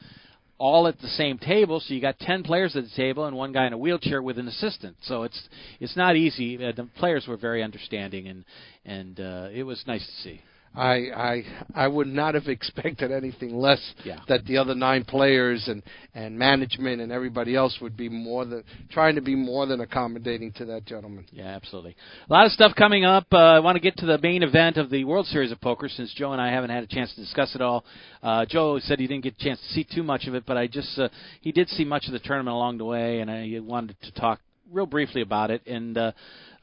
[0.59, 1.81] all at the same table.
[1.81, 4.39] So you got ten players at the table and one guy in a wheelchair with
[4.39, 4.97] an assistant.
[5.03, 5.49] So it's
[5.81, 6.57] it's not easy.
[6.65, 8.45] Uh, the players were very understanding, and
[8.85, 10.41] and uh, it was nice to see.
[10.77, 11.43] I I
[11.75, 14.21] I would not have expected anything less Yeah.
[14.29, 15.83] that the other nine players and
[16.15, 20.53] and management and everybody else would be more than trying to be more than accommodating
[20.53, 21.25] to that gentleman.
[21.33, 21.97] Yeah, absolutely.
[22.29, 23.27] A lot of stuff coming up.
[23.33, 25.89] Uh, I want to get to the main event of the World Series of Poker
[25.89, 27.85] since Joe and I haven't had a chance to discuss it all.
[28.23, 30.57] Uh, Joe said he didn't get a chance to see too much of it, but
[30.57, 31.09] I just uh,
[31.41, 34.41] he did see much of the tournament along the way, and I wanted to talk
[34.73, 35.67] real briefly about it.
[35.67, 36.13] And uh,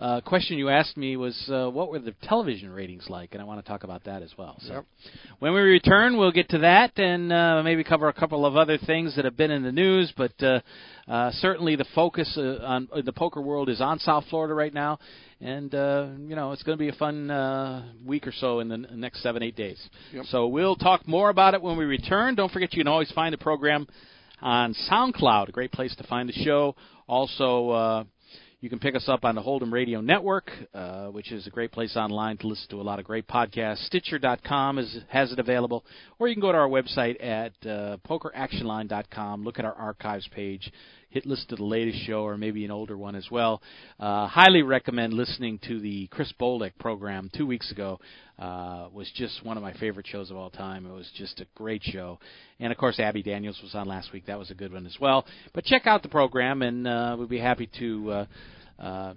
[0.04, 3.46] uh, question you asked me was uh, what were the television ratings like, and I
[3.46, 4.58] want to talk about that as well.
[4.68, 4.86] So Yep.
[5.40, 8.78] when we return, we'll get to that and uh, maybe cover a couple of other
[8.78, 10.12] things that have been in the news.
[10.18, 10.60] But uh,
[11.08, 14.74] uh, certainly, the focus uh, on uh, the poker world is on South Florida right
[14.74, 15.00] now,
[15.40, 18.68] and uh, you know it's going to be a fun uh, week or so in
[18.68, 19.82] the n- next seven eight days.
[20.12, 20.26] Yep.
[20.26, 22.36] So we'll talk more about it when we return.
[22.36, 23.88] Don't forget you can always find the program
[24.42, 26.76] on SoundCloud, a great place to find the show.
[27.08, 27.70] Also.
[27.70, 28.04] Uh,
[28.64, 31.74] You can pick us up on the Hold'em Radio Network, uh, which is a great
[31.74, 33.86] place online to listen to a lot of great podcasts.
[33.88, 35.84] Stitcher.com is, has it available,
[36.18, 39.44] or you can go to our website at uh, pokeractionline.com.
[39.44, 40.72] Look at our archives page
[41.14, 43.62] hit listen to the latest show or maybe an older one as well.
[44.00, 48.00] Uh, highly recommend listening to the Chris Bolek program two weeks ago.
[48.40, 50.88] Uh, was just one of my favorite shows of all time.
[50.88, 52.20] It was just a great show,
[52.60, 54.26] and of course Abby Daniels was on last week.
[54.26, 55.28] That was a good one as well.
[55.54, 58.12] But check out the program, and uh, we'd be happy to.
[58.12, 58.26] Uh,
[58.80, 59.14] uh,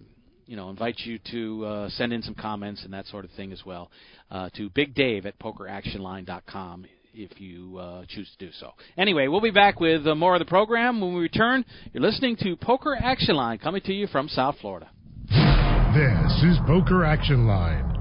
[0.48, 3.52] you know, invite you to uh, send in some comments and that sort of thing
[3.52, 3.90] as well
[4.30, 6.86] uh, to Big Dave at PokerActionLine.com
[7.16, 8.72] if you uh, choose to do so.
[8.96, 11.64] Anyway, we'll be back with uh, more of the program when we return.
[11.92, 14.90] You're listening to Poker Action Line coming to you from South Florida.
[15.28, 17.96] This is Poker Action Line.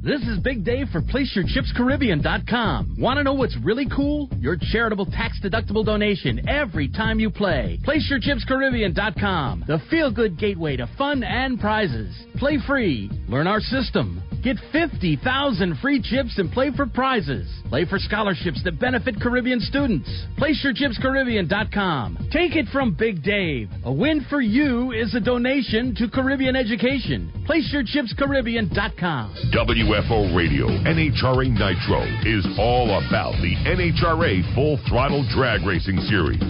[0.00, 2.96] This is Big Dave for PlaceYourChipsCaribbean.com.
[2.98, 4.30] Want to know what's really cool?
[4.38, 7.80] Your charitable tax-deductible donation every time you play.
[7.84, 9.64] PlaceYourChipsCaribbean.com.
[9.66, 12.16] The feel-good gateway to fun and prizes.
[12.36, 13.10] Play free.
[13.28, 14.22] Learn our system.
[14.42, 17.48] Get 50,000 free chips and play for prizes.
[17.68, 20.08] Play for scholarships that benefit Caribbean students.
[20.38, 22.28] PlaceYourChipsCaribbean.com.
[22.30, 23.68] Take it from Big Dave.
[23.84, 27.32] A win for you is a donation to Caribbean education.
[27.48, 29.34] PlaceYourChipsCaribbean.com.
[29.52, 36.40] WFO Radio NHRA Nitro is all about the NHRA Full Throttle Drag Racing Series.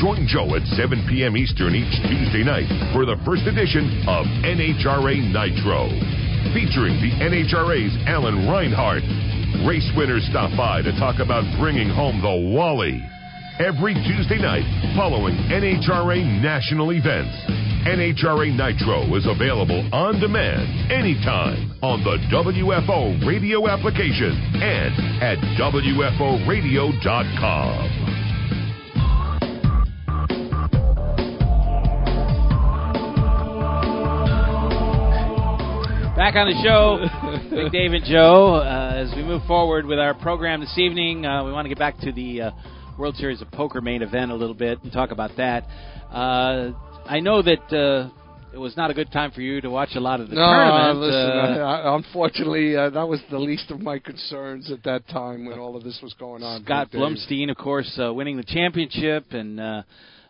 [0.00, 1.36] Join Joe at 7 p.m.
[1.36, 5.88] Eastern each Tuesday night for the first edition of NHRA Nitro
[6.52, 9.02] featuring the NHRA's Alan Reinhart.
[9.66, 13.02] Race winners stop by to talk about bringing home the Wally.
[13.58, 14.64] Every Tuesday night
[14.96, 17.34] following NHRA national events.
[17.86, 28.15] NHRA Nitro is available on demand anytime on the WFO radio application and at WFOradio.com.
[36.16, 38.54] Back on the show, Big Dave and Joe.
[38.54, 41.78] Uh, as we move forward with our program this evening, uh, we want to get
[41.78, 42.50] back to the uh,
[42.98, 45.64] World Series of Poker main event a little bit and talk about that.
[46.10, 46.72] Uh,
[47.04, 48.08] I know that uh,
[48.54, 50.40] it was not a good time for you to watch a lot of the no,
[50.40, 50.98] tournament.
[51.00, 55.06] listen, Uh, I, I, unfortunately, uh, that was the least of my concerns at that
[55.08, 56.64] time when all of this was going on.
[56.64, 59.82] Scott Blumstein, of course, uh, winning the championship, and uh,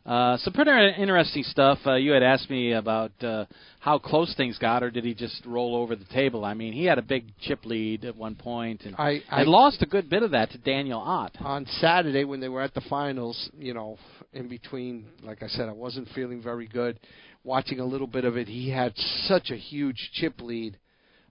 [0.05, 0.71] uh, some pretty
[1.01, 1.79] interesting stuff.
[1.87, 3.45] Uh, you had asked me about uh,
[3.87, 6.45] how close things got, or did he just roll over the table?
[6.45, 9.47] I mean, he had a big chip lead at one point, and I, I had
[9.47, 11.37] lost a good bit of that to Daniel Ott.
[11.39, 13.97] on Saturday when they were at the finals, you know,
[14.33, 16.99] in between, like I said, I wasn't feeling very good.
[17.45, 18.93] Watching a little bit of it, he had
[19.29, 20.77] such a huge chip lead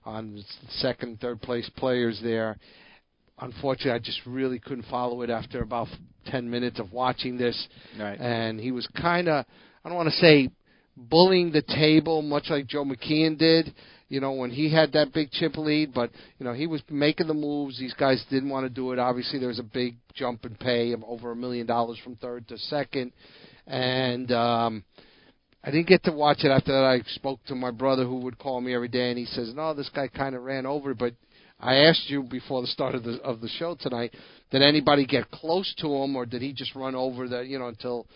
[0.06, 2.56] on second, third place players there.
[3.38, 5.88] Unfortunately, I just really couldn't follow it after about
[6.28, 7.68] 10 minutes of watching this.
[8.00, 8.18] Right.
[8.18, 9.44] And he was kind of,
[9.84, 10.48] I don't want to say
[10.96, 13.74] bullying the table, much like Joe McKeehen did,
[14.08, 15.92] you know, when he had that big chip lead.
[15.92, 17.78] But, you know, he was making the moves.
[17.78, 18.98] These guys didn't want to do it.
[18.98, 22.48] Obviously, there was a big jump in pay of over a million dollars from third
[22.48, 23.12] to second.
[23.66, 24.84] And, um,
[25.66, 26.84] I didn't get to watch it after that.
[26.84, 29.74] I spoke to my brother who would call me every day, and he says, "No,
[29.74, 31.14] this guy kind of ran over." But
[31.58, 34.14] I asked you before the start of the of the show tonight,
[34.52, 37.66] did anybody get close to him, or did he just run over the you know
[37.66, 38.06] until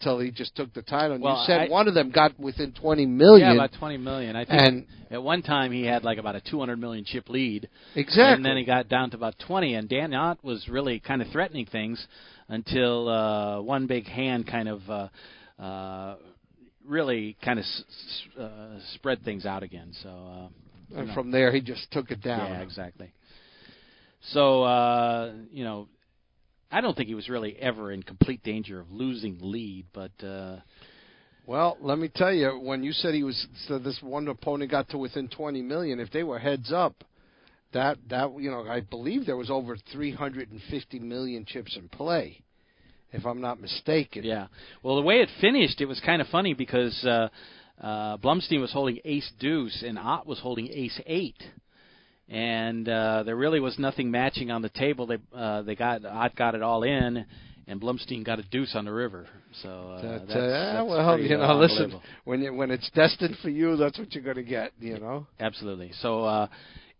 [0.00, 1.12] until he just took the title?
[1.16, 3.48] And Well, you said I- one of them got within twenty million.
[3.48, 4.36] Yeah, about 20 million.
[4.36, 7.68] I think And- at one time he had like about a 200 million chip lead.
[7.94, 8.34] Exactly.
[8.34, 11.28] And then he got down to about 20, and Dan Ott was really kind of
[11.28, 12.06] threatening things
[12.48, 15.08] until uh, one big hand kind of uh,
[15.62, 16.16] uh,
[16.86, 19.92] really kind of s- s- uh, spread things out again.
[20.02, 20.08] So.
[20.08, 20.48] Uh,
[20.96, 21.14] and know.
[21.14, 22.50] from there he just took it down.
[22.52, 23.12] Yeah, exactly.
[24.32, 25.88] So uh, you know,
[26.70, 30.12] I don't think he was really ever in complete danger of losing the lead, but
[30.24, 30.56] uh,
[31.46, 34.90] Well, let me tell you, when you said he was, so this one opponent got
[34.90, 35.98] to within 20 million.
[35.98, 37.04] If they were heads up,
[37.72, 42.42] that that you know, I believe there was over 350 million chips in play,
[43.12, 44.24] if I'm not mistaken.
[44.24, 44.48] yeah.
[44.82, 47.28] Well, the way it finished, it was kind of funny because uh,
[47.80, 51.42] uh, Blumstein was holding Ace Deuce and Ott was holding Ace Eight.
[52.28, 55.06] And uh, there really was nothing matching on the table.
[55.06, 57.24] They uh, they got Ott got it all in,
[57.66, 59.26] and Blumstein got a deuce on the river.
[59.62, 63.36] So uh, That, that's, uh, that's well, you know, listen, when you, when it's destined
[63.40, 64.72] for you, that's what you're going to get.
[64.78, 65.26] You know.
[65.40, 65.92] Absolutely.
[66.00, 66.48] So uh,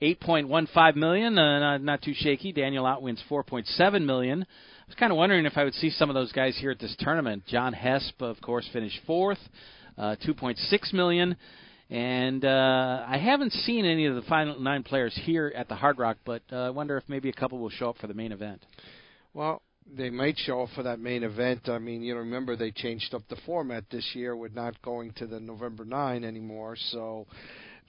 [0.01, 2.53] 8.15 million, uh, not, not too shaky.
[2.53, 4.43] Daniel Ott wins 4.7 million.
[4.43, 6.79] I was kind of wondering if I would see some of those guys here at
[6.79, 7.45] this tournament.
[7.47, 9.39] John Hesp, of course, finished fourth,
[9.99, 11.37] uh, 2.6 million.
[11.91, 15.99] And uh, I haven't seen any of the final nine players here at the Hard
[15.99, 18.33] Rock, but uh, I wonder if maybe a couple will show up for the main
[18.33, 18.63] event.
[19.33, 19.63] Well,
[19.97, 21.69] they might show up for that main event.
[21.69, 25.13] I mean, you know, remember they changed up the format this year with not going
[25.13, 26.77] to the November 9 anymore.
[26.91, 27.27] So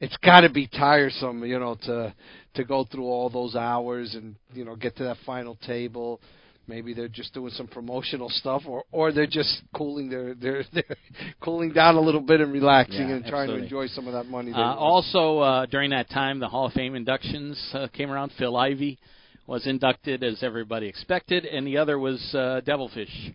[0.00, 2.12] it's got to be tiresome, you know, to
[2.54, 6.20] to go through all those hours and you know get to that final table.
[6.68, 10.96] Maybe they're just doing some promotional stuff, or or they're just cooling their they're they're
[11.40, 13.60] cooling down a little bit and relaxing Yeah, and trying absolutely.
[13.60, 14.52] to enjoy some of that money.
[14.52, 18.32] Uh, also, uh, during that time, the Hall of Fame inductions uh, came around.
[18.38, 18.98] Phil Ivey
[19.46, 23.32] was inducted as everybody expected, and the other was uh, Devilfish.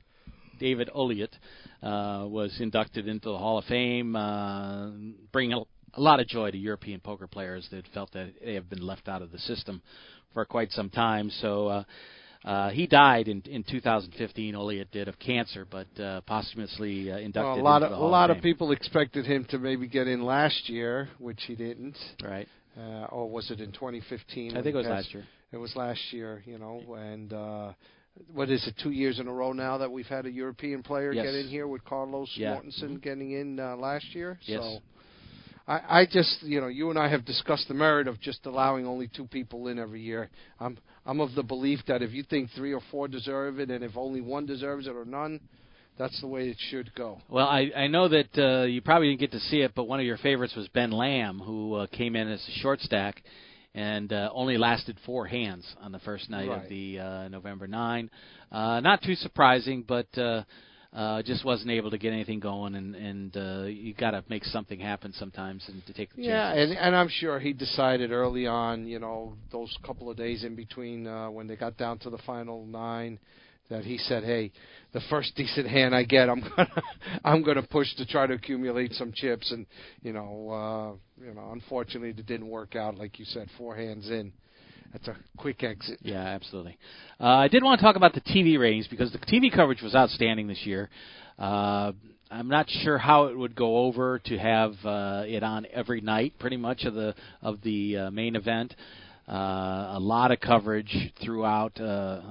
[0.59, 1.33] David Ulliott
[1.83, 4.89] uh, was inducted into the Hall of Fame, uh,
[5.31, 5.59] bringing a,
[5.93, 9.07] a lot of joy to European poker players that felt that they have been left
[9.07, 9.81] out of the system
[10.33, 11.29] for quite some time.
[11.41, 11.67] So.
[11.67, 11.83] Uh,
[12.47, 14.55] uh, he died in in 2015.
[14.55, 17.61] Ulliott did of cancer, but uh, posthumously uh, inducted.
[17.61, 20.07] Well, a lot into of a lot of of people expected him to maybe get
[20.07, 21.97] in last year, which he didn't.
[22.23, 22.47] Right.
[22.77, 24.51] Uh, or was it in 2015?
[24.55, 25.25] I think it was last year.
[25.51, 27.73] It was last year, you know, and uh
[28.33, 28.75] what is it?
[28.81, 31.25] Two years in a row now that we've had a European player Yes.
[31.25, 32.55] get in here with Carlos Yeah.
[32.55, 34.39] Mortensen getting in uh, last year.
[34.43, 34.61] Yes.
[34.61, 34.79] So
[35.67, 38.85] I, I just, you know, you and I have discussed the merit of just allowing
[38.85, 40.29] only two people in every year.
[40.59, 43.83] I'm I'm of the belief that if you think three or four deserve it, and
[43.83, 45.39] if only one deserves it or none,
[45.97, 47.19] that's the way it should go.
[47.29, 49.99] Well, I I know that uh, you probably didn't get to see it, but one
[49.99, 53.21] of your favorites was Ben Lamb, who uh, came in as a short stack
[53.75, 56.63] and uh, only lasted four hands on the first night Right.
[56.63, 58.09] of the uh, November nine.
[58.51, 60.43] Uh, not too surprising, but uh,
[60.93, 64.43] uh, just wasn't able to get anything going, and and uh, you got to make
[64.45, 68.47] something happen sometimes and to take the Yeah, and and I'm sure he decided early
[68.47, 72.09] on, you know, those couple of days in between uh, when they got down to
[72.09, 73.19] the final nine,
[73.69, 74.51] that he said, "Hey,
[74.93, 76.83] the first decent hand I get, I'm gonna
[77.23, 79.65] I'm gonna push to try to accumulate some chips." And
[80.01, 82.97] you know, uh, you know, unfortunately, it didn't work out.
[82.97, 84.31] Like you said, four hands in.
[84.93, 85.99] That's a quick exit.
[86.01, 86.77] Yeah, absolutely.
[87.19, 89.95] Uh, I did want to talk about the TV ratings because the TV coverage was
[89.95, 90.89] outstanding this year.
[91.37, 91.91] Uh,
[92.29, 96.33] I'm not sure how it would go over to have uh, it on every night,
[96.39, 98.73] pretty much of the of the uh, main event.
[99.27, 101.79] Uh, a lot of coverage throughout.
[101.79, 102.21] Uh,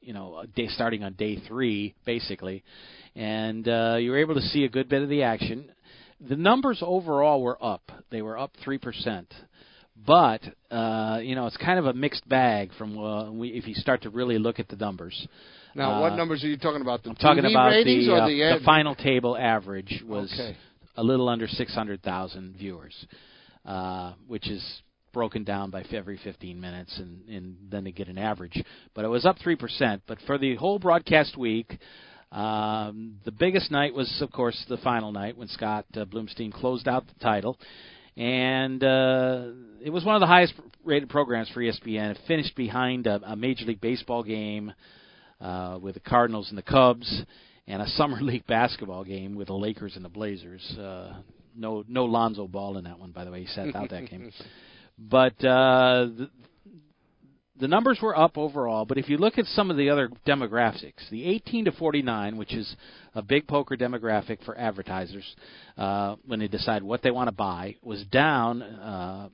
[0.00, 2.62] you know, day starting on day three, basically,
[3.16, 5.72] and uh, you were able to see a good bit of the action.
[6.28, 9.32] The numbers overall were up; they were up three percent
[10.06, 13.74] but uh, you know it's kind of a mixed bag from uh, we, if you
[13.74, 15.26] start to really look at the numbers.
[15.74, 17.02] Now, Uh, what numbers are you talking about?
[17.02, 20.32] The I'm talking TV about ratings the or uh, the, the final table average was
[20.32, 20.56] Okay.
[20.96, 23.06] a little under 600,000 viewers,
[23.64, 24.82] uh, which is
[25.12, 28.62] broken down by every 15 minutes, and, and then they get an average.
[28.94, 30.02] But it was up three percent.
[30.06, 31.78] But for the whole broadcast week.
[32.32, 36.88] Um, the biggest night was, of course, the final night when Scott uh, Blumstein closed
[36.88, 37.56] out the title,
[38.16, 39.46] and uh,
[39.82, 40.54] it was one of the highest
[40.84, 42.12] rated programs for ESPN.
[42.12, 44.72] It finished behind a, a Major League Baseball game
[45.40, 47.22] uh, with the Cardinals and the Cubs,
[47.66, 50.62] and a Summer League basketball game with the Lakers and the Blazers.
[50.78, 51.14] Uh,
[51.56, 53.40] no, no Lonzo Ball in that one, by the way.
[53.40, 54.30] He sat out that game.
[54.96, 56.30] But uh, the,
[57.60, 58.84] the numbers were up overall.
[58.84, 62.52] But if you look at some of the other demographics, the 18 to 49, which
[62.52, 62.74] is
[63.14, 65.24] a big poker demographic for advertisers
[65.76, 69.28] uh, when they decide what they want to buy, was down uh,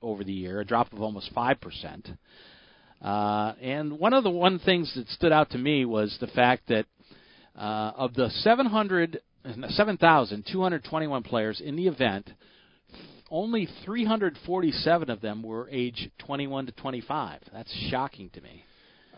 [0.00, 2.08] over the year, a drop of almost five percent.
[3.02, 6.68] Uh, and one of the one things that stood out to me was the fact
[6.68, 6.86] that
[7.56, 9.20] uh, of the 700,
[9.68, 12.30] 7,221 players in the event,
[13.30, 17.40] only 347 of them were age 21 to 25.
[17.52, 18.64] That's shocking to me.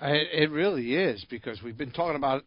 [0.02, 2.42] It really is because we've been talking about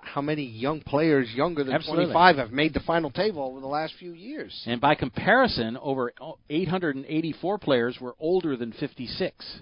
[0.00, 2.04] how many young players younger than Absolutely.
[2.06, 4.52] 25 have made the final table over the last few years.
[4.66, 6.12] And by comparison, over
[6.50, 9.60] 884 players were older than 56.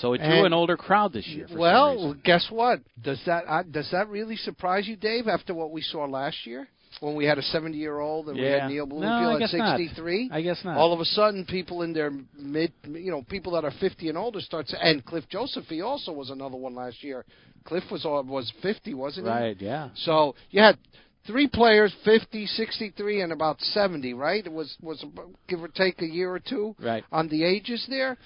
[0.00, 1.48] So it drew And- an older crowd this year.
[1.50, 2.82] Well, guess what?
[3.00, 5.26] Does that uh, does that really surprise you, Dave?
[5.26, 6.68] After what we saw last year,
[7.00, 9.38] when we had a 70 year old and we had Neil No, Blumenfield I at
[9.40, 9.78] guess not.
[9.78, 10.76] 63, I guess not.
[10.76, 14.16] all of a sudden people in their mid, you know, people that are 50 and
[14.18, 14.74] older starts.
[14.80, 17.24] And Cliff Josephy also was another one last year.
[17.64, 19.32] Cliff was uh, was 50, wasn't he?
[19.32, 19.90] right, yeah.
[19.96, 20.78] So you had
[21.26, 24.46] three players, 50, 63, and about 70, right?
[24.46, 25.04] It was was
[25.48, 27.04] give or take a year or two Right.
[27.10, 28.16] on the ages there.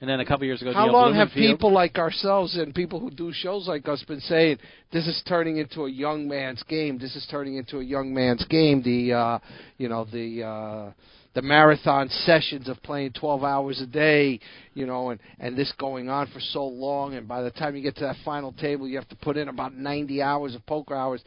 [0.00, 2.98] And then a couple years ago, How Neil long have people like ourselves and people
[2.98, 4.58] who do shows like us been saying
[4.92, 6.98] this is turning into a young man's game?
[6.98, 8.82] This is turning into a young man's game.
[8.82, 9.38] The uh,
[9.76, 10.92] you know the uh,
[11.34, 14.40] the marathon sessions of playing 12 hours a day,
[14.72, 17.82] you know, and and this going on for so long, and by the time you
[17.82, 20.94] get to that final table, you have to put in about 90 hours of poker
[20.94, 21.22] hours.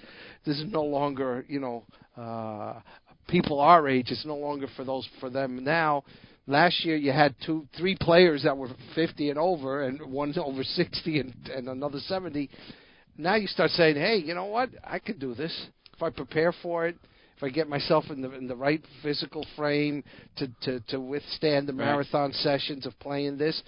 [0.47, 1.83] This is no longer you know
[2.17, 2.79] uh,
[3.27, 4.07] people our age.
[4.09, 6.03] It's no longer for those for them now.
[6.45, 10.63] Last year you had two, three players that were 50 and over, and one over
[10.63, 12.49] 60 and, and another 70.
[13.17, 14.69] Now you start saying, hey, you know what?
[14.83, 16.97] I could do this if I prepare for it.
[17.37, 20.03] If I get myself in the in the right physical frame
[20.37, 21.85] to to to withstand the Right.
[21.85, 23.61] marathon sessions of playing this,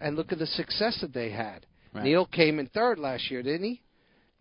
[0.00, 1.64] and look at the success that they had.
[1.92, 2.04] Right.
[2.04, 3.80] Neil came in third last year, didn't he?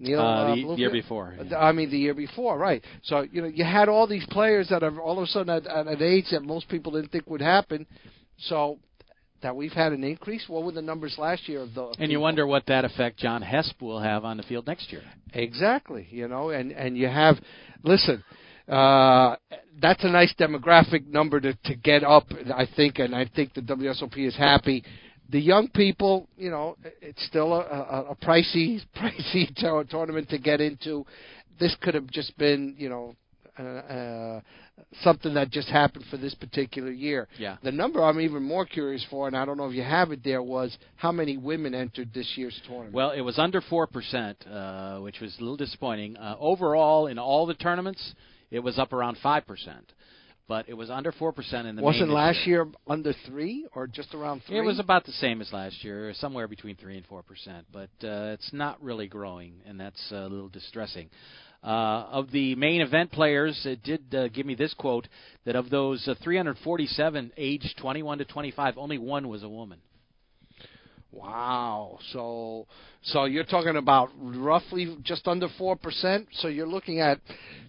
[0.03, 0.79] Neil, Uh, the Blumenfield?
[0.79, 2.83] year before, Uh, I mean, the year before, right?
[3.03, 5.65] So you know, you had all these players that are all of a sudden at,
[5.67, 7.85] at an age that most people didn't think would happen.
[8.37, 8.79] So
[9.43, 10.47] that we've had an increase.
[10.47, 11.93] What were the numbers last year of the?
[11.99, 15.03] And you wonder what that effect John Hesp will have on the field next year.
[15.33, 16.07] Exactly.
[16.09, 17.35] You know, and and you have,
[17.83, 18.23] listen,
[18.67, 19.35] uh,
[19.81, 22.25] that's a nice demographic number to to get up.
[22.55, 24.83] I think, and I think the WSOP is happy.
[25.29, 30.37] The young people, you know, it's still a, a, a pricey pricey tour- tournament to
[30.37, 31.05] get into.
[31.59, 33.15] This could have just been, you know.
[33.57, 34.41] Uh, uh,
[35.01, 37.27] something that just happened for this particular year.
[37.37, 37.57] Yeah.
[37.63, 40.23] The number I'm even more curious for, and I don't know if you have it
[40.23, 42.93] there, was how many women entered this year's tournament.
[42.93, 46.17] Well, it was under four percent, uh, which was a little disappointing.
[46.17, 48.13] Uh, overall, in all the tournaments,
[48.51, 49.91] it was up around five percent,
[50.53, 51.81] but it was under four percent in the.
[51.81, 54.59] Wasn't last year under three or just around three?
[54.59, 57.89] It was about the same as last year, somewhere between three and four percent, but
[58.03, 61.09] uh, it's not really growing, and that's a little distressing.
[61.63, 65.07] Uh, of the main event players, it did uh, give me this quote
[65.45, 69.79] that of those uh, 347 aged 21 to 25, only one was a woman.
[71.13, 71.99] Wow.
[72.11, 72.65] So
[73.03, 76.27] so you're talking about roughly just under four percent.
[76.33, 77.19] So you're looking at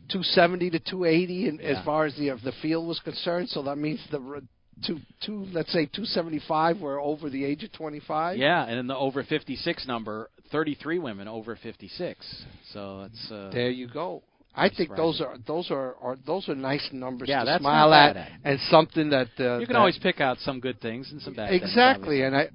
[0.09, 1.79] 270 to 280 in, Yeah.
[1.79, 3.49] as far as the the field was concerned.
[3.51, 4.43] So that means the
[4.87, 8.39] two two let's say 275 were over the age of 25.
[8.39, 12.45] Yeah, and in the over 56 number, 33 women over 56.
[12.73, 14.23] So it's uh, There you go.
[14.57, 14.97] I think surprising.
[15.05, 18.31] those are those are, are those are nice numbers Yeah, to that's smile not at,
[18.45, 21.35] and something that uh, you can that- always pick out some good things and some
[21.35, 21.63] bad things.
[21.63, 22.23] exactly, obviously.
[22.23, 22.49] and I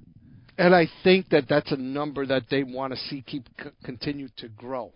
[0.60, 4.28] and I think that that's a number that they want to see keep c- continue
[4.36, 4.92] to grow.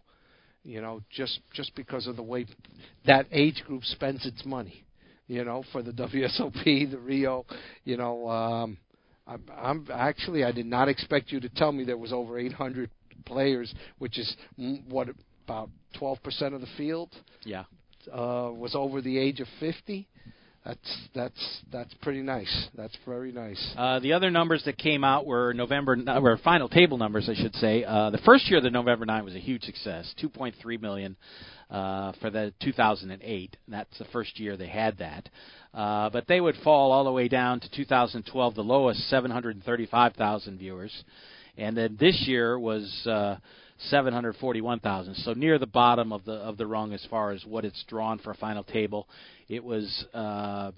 [0.62, 2.46] You know, just just because of the way
[3.06, 4.84] that age group spends its money.
[5.26, 7.46] You know, for the WSOP, the Rio.
[7.84, 8.76] You know, um,
[9.26, 12.90] I'm, I'm actually I did not expect you to tell me there was over 800
[13.24, 15.08] players, which is mm, what
[15.46, 17.10] about 12 percent of the field
[17.44, 17.64] Yeah.
[18.12, 20.06] uh, was over the age of 50.
[20.64, 22.68] That's that's that's pretty nice.
[22.74, 23.62] That's very nice.
[23.76, 27.34] Uh, the other numbers that came out were November, uh, were final table numbers, I
[27.34, 27.84] should say.
[27.84, 31.16] Uh, the first year of the November 9 was a huge success, 2.3 million
[31.70, 33.56] uh, for the 2008.
[33.68, 35.28] That's the first year they had that.
[35.74, 41.04] Uh, but they would fall all the way down to 2012, the lowest, 735,000 viewers,
[41.58, 43.36] and then this year was uh,
[43.78, 45.14] 741,000.
[45.16, 48.18] So near the bottom of the of the rung as far as what it's drawn
[48.18, 49.08] for a final table.
[49.48, 50.04] It was.
[50.14, 50.72] Uh,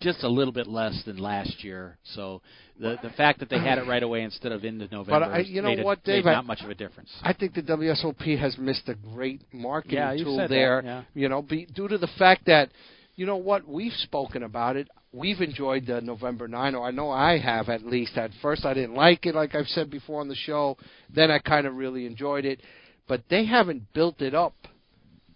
[0.00, 1.96] just a little bit less than last year.
[2.14, 2.42] So
[2.78, 5.62] the the fact that they had it right away instead of into November, I- you
[5.62, 7.08] know made what, made Dave, not much of a difference.
[7.22, 10.82] I think the WSOP has missed a great marketing Yeah, tool that, there.
[10.84, 11.02] yeah.
[11.14, 12.70] You know, be, due to the fact that,
[13.14, 14.88] you know what, we've spoken about it.
[15.12, 18.16] We've enjoyed the November 9, or I know I have at least.
[18.16, 20.78] At first, I didn't like it, like I've said before on the show.
[21.14, 22.60] Then I kind of really enjoyed it.
[23.06, 24.54] But they haven't built it up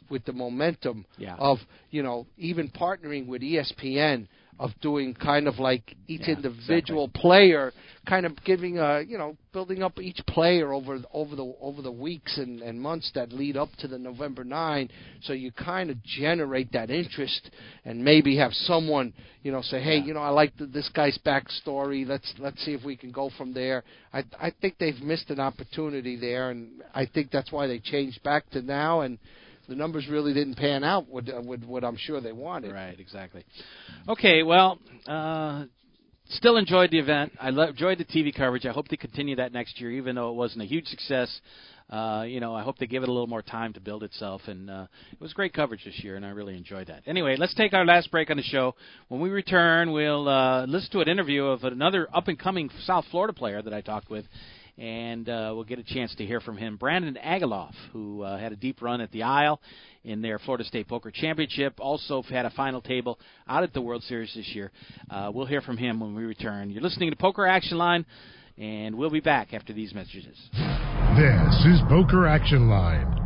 [0.09, 1.35] with the momentum Yeah.
[1.37, 1.59] of,
[1.91, 4.29] you know, even partnering with ESPN
[4.59, 7.73] of doing kind of like each Yeah, individual player
[8.07, 11.91] kind of giving a you know building up each player over over the over the
[11.91, 14.89] weeks and, and months that lead up to the November 9
[15.23, 17.51] so you kind of generate that interest
[17.85, 20.05] and maybe have someone you know say hey Yeah.
[20.05, 22.07] you know I like the, this guy's backstory.
[22.07, 23.85] Let's let's see if we can go from there.
[24.13, 28.23] I I think they've missed an opportunity there and I think that's why they changed
[28.23, 29.19] back to now and
[29.69, 32.73] the numbers really didn't pan out with, uh, what I'm sure they wanted.
[32.73, 33.45] Right, exactly.
[34.09, 35.65] Okay, well, uh,
[36.31, 37.33] still enjoyed the event.
[37.41, 38.67] I lo- enjoyed the TV coverage.
[38.67, 41.41] I hope they continue that next year, even though it wasn't a huge success.
[41.89, 44.43] Uh, you know, I hope they give it a little more time to build itself,
[44.49, 47.03] and uh, it was great coverage this year, and I really enjoyed that.
[47.07, 48.75] Anyway, let's take our last break on the show.
[49.07, 53.05] When we return, we'll uh, listen to an interview of another up and coming South
[53.13, 54.25] Florida player that I talked with,
[54.79, 56.77] and uh, we'll get a chance to hear from him.
[56.77, 59.61] Brandon Agaloff, who uh, had a deep run at the Isle
[60.05, 63.19] in their Florida State Poker Championship, also had a final table
[63.49, 64.71] out at the World Series this year.
[65.11, 66.71] Uh, we'll hear from him when we return.
[66.71, 68.05] You're listening to Poker Action Line,
[68.59, 70.37] and we'll be back after these messages.
[70.53, 73.26] This is Poker Action Line.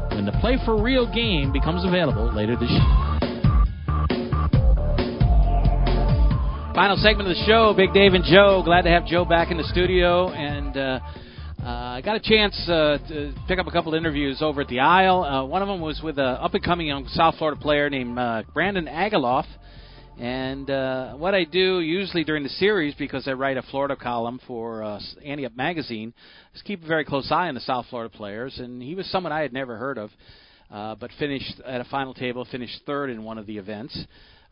[0.13, 2.81] when the Play for Real game becomes available later this year.
[6.75, 8.61] Final segment of the show, Big Dave and Joe.
[8.63, 10.99] Glad to have Joe back in the studio, and uh,
[11.63, 14.67] uh, I got a chance uh, to pick up a couple of interviews over at
[14.67, 15.23] the Isle.
[15.23, 18.17] Uh, one of them was with an up and coming young South Florida player named
[18.17, 19.45] uh, Brandon Agaloff.
[20.17, 24.39] And uh, what I do usually during the series, because I write a Florida column
[24.47, 26.13] for Ante Up Magazine,
[26.53, 28.57] is keep a very close eye on the South Florida players.
[28.59, 30.09] And he was someone I had never heard of,
[30.69, 33.97] uh, but finished at a final table, finished third in one of the events.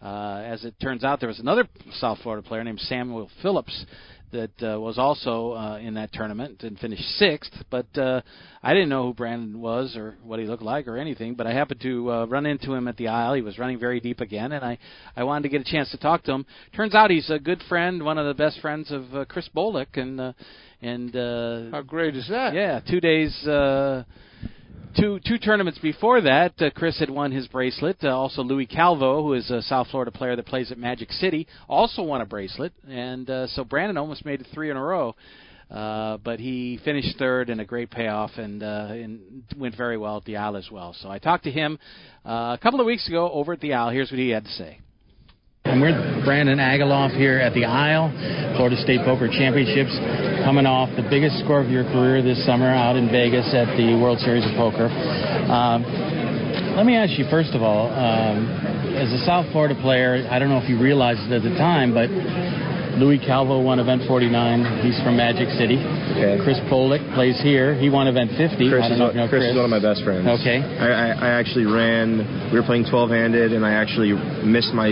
[0.01, 3.85] Uh, as it turns out, there was another South Florida player named Samuel Phillips
[4.31, 7.51] that uh, was also uh, in that tournament and finished sixth.
[7.69, 8.21] But uh,
[8.61, 11.35] I didn't know who Brandon was or what he looked like or anything.
[11.35, 13.33] But I happened to uh, run into him at the Isle.
[13.33, 14.77] He was running very deep again, and I
[15.15, 16.45] I wanted to get a chance to talk to him.
[16.75, 19.97] Turns out he's a good friend, one of the best friends of uh, Chris Bolek,
[19.97, 20.33] and uh,
[20.81, 22.53] and uh, how great is that?
[22.53, 23.35] Yeah, two days.
[23.45, 24.03] Uh,
[24.97, 27.97] two two tournaments before that, uh, Chris had won his bracelet.
[28.03, 31.47] Uh, also, Louis Calvo, who is a South Florida player that plays at Magic City,
[31.67, 35.15] also won a bracelet, and uh, so Brandon almost made it three in a row.
[35.69, 40.17] Uh, but he finished third in a great payoff and, uh, and went very well
[40.17, 40.95] at the Isle as well.
[40.99, 41.77] So I talked to him
[42.25, 43.91] uh, a couple of weeks ago over at the Isle.
[43.91, 44.79] Here's what he had to say.
[45.65, 45.91] And we're
[46.23, 48.09] Brandon Agaloff here at the Isle,
[48.55, 49.91] Florida State Poker Championships,
[50.47, 53.99] coming off the biggest score of your career this summer out in Vegas at the
[53.99, 54.87] World Series of Poker.
[54.87, 55.83] Um,
[56.79, 58.47] let me ask you, first of all, um,
[58.95, 61.93] as a South Florida player, I don't know if you realized it at the time,
[61.93, 62.07] but
[62.99, 64.83] Louis Calvo won Event 49.
[64.83, 65.79] He's from Magic City.
[65.79, 66.35] Okay.
[66.43, 67.73] Chris Bolek plays here.
[67.73, 68.59] He won Event 50.
[68.67, 70.27] Chris, is, know if you know Chris, Chris is one of my best friends.
[70.27, 70.59] Okay.
[70.59, 72.51] I, I, I actually ran.
[72.51, 74.11] We were playing 12-handed, and I actually
[74.43, 74.91] missed my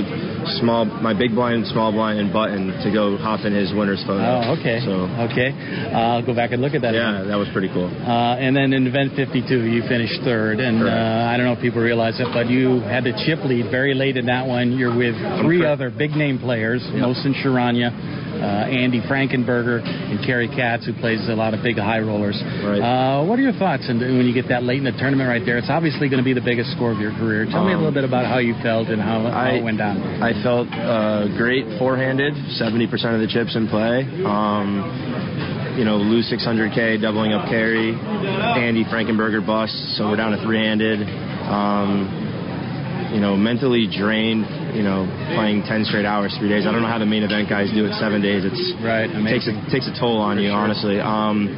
[0.64, 4.24] small, my big blind, small blind, and button to go hop in his winner's photo.
[4.24, 4.80] Oh, okay.
[4.88, 5.52] So okay,
[5.92, 6.96] uh, I'll go back and look at that.
[6.96, 7.28] yeah, again.
[7.28, 7.92] that was pretty cool.
[7.92, 10.60] Uh, and then in event 52, you finished third.
[10.60, 13.68] And uh, I don't know if people realize it, but you had the chip lead
[13.68, 14.78] very late in that one.
[14.78, 20.86] You're with three other big name players, Mohsin Charania, uh, Andy Frankenberger, and Cary Katz,
[20.86, 22.38] who plays a lot of big high rollers.
[22.62, 22.78] Right.
[22.82, 25.42] Uh, what are your thoughts and when you get that late in the tournament right
[25.44, 25.58] there?
[25.58, 27.46] It's obviously going to be the biggest score of your career.
[27.50, 29.64] Tell me a Um, little bit about how you felt and how, how I- it
[29.64, 29.98] went down.
[30.22, 34.06] I felt uh, great four-handed, 70% of the chips in play.
[34.26, 37.94] Um, you know, lose 600k, doubling up Cary.
[37.94, 41.02] Andy Frankenberger bust, so we're down to three-handed.
[41.50, 44.46] Um, you know, mentally drained.
[44.78, 46.70] You know, playing 10 straight hours, three days.
[46.70, 48.46] I don't know how the main event guys do it seven days.
[48.46, 49.10] It's right.
[49.26, 51.02] Takes a takes a toll on you, honestly.
[51.02, 51.50] Um,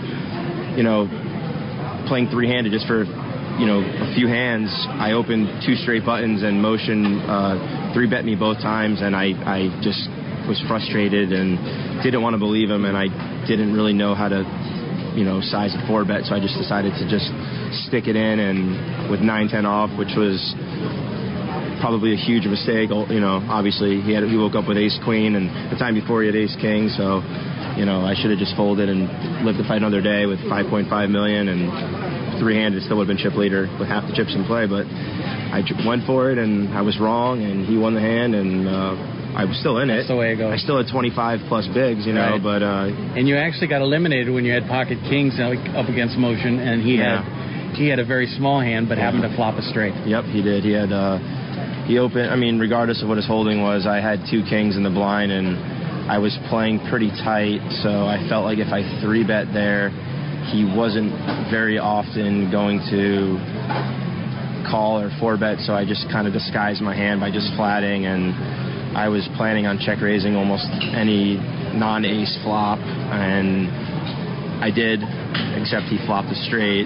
[0.79, 1.03] you know,
[2.07, 3.03] playing three-handed just for
[3.59, 4.71] you know a few hands.
[4.71, 9.35] I opened two straight buttons and Mohsin uh, three bet me both times, and I
[9.43, 10.07] I just
[10.47, 13.11] was frustrated and didn't want to believe him, and I
[13.45, 14.47] didn't really know how to
[15.11, 17.27] you know size a four bet, so I just decided to just
[17.91, 20.39] stick it in and with nine ten off, which was
[21.79, 22.89] probably a huge mistake.
[22.91, 26.21] You know, obviously he had he woke up with ace queen, and the time before
[26.21, 27.21] he had ace king, so
[27.77, 29.07] you know, I should have just folded and
[29.45, 32.81] lived to fight another day with 5.5 million and three-handed.
[32.81, 35.63] It still would have been chip leader with half the chips in play, but I
[35.87, 39.45] went for it and I was wrong, and he won the hand, and uh, I
[39.45, 40.03] was still in it.
[40.03, 40.51] That's the way it goes.
[40.51, 42.43] I still had 25 plus bigs, you know, Right.
[42.43, 46.17] but uh, And you actually got eliminated when you had pocket kings uh, up against
[46.17, 47.23] Mohsin, and he Yeah.
[47.23, 49.93] had he had a very small hand, but happened to flop a straight.
[50.05, 50.63] Yep, he did.
[50.65, 51.21] He had uh,
[51.89, 52.29] he opened.
[52.29, 55.31] I mean, regardless of what his holding was, I had two kings in the blind,
[55.33, 55.57] and
[56.05, 57.65] I was playing pretty tight.
[57.81, 59.89] So I felt like if I three bet there,
[60.53, 61.09] he wasn't
[61.49, 63.41] very often going to
[64.69, 65.65] call or four bet.
[65.65, 68.37] So I just kind of disguised my hand by just flatting, and
[68.95, 71.41] I was planning on check raising almost any
[71.73, 73.65] non-ace flop, and
[74.61, 75.01] I did,
[75.57, 76.85] except he flopped a straight,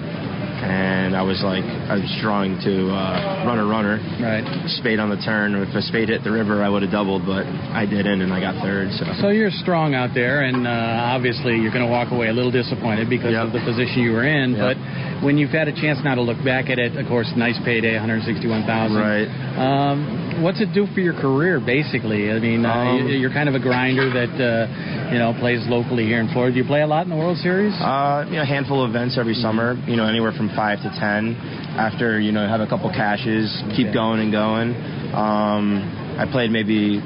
[0.64, 4.44] and I was like, I was drawing to uh, runner runner, right?
[4.80, 5.56] Spade on the turn.
[5.56, 8.40] If a spade hit the river, I would have doubled, but I didn't, and I
[8.40, 8.92] got third.
[8.96, 12.34] So So you're strong out there, and uh, obviously you're going to walk away a
[12.34, 14.56] little disappointed because of the position you were in.
[14.56, 14.78] But
[15.24, 17.94] when you've had a chance now to look back at it, of course, nice payday,
[18.00, 18.96] 161,000.
[18.96, 19.28] Right.
[19.60, 22.32] Um, what's it do for your career, basically?
[22.32, 24.68] I mean, uh, Um, you- you're kind of a grinder that uh,
[25.14, 26.58] you know plays locally here in Florida.
[26.58, 27.72] Do you play a lot in the World Series?
[27.78, 29.78] Uh, you know, a handful of events every summer.
[29.86, 31.38] You know, anywhere from five to ten.
[31.78, 33.46] After you know, have a couple caches,
[33.78, 34.74] keep going and going.
[35.14, 36.98] Um, I played maybe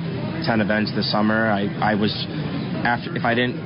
[0.48, 1.52] ten events this summer.
[1.52, 2.16] I I was
[2.88, 3.60] after if I didn't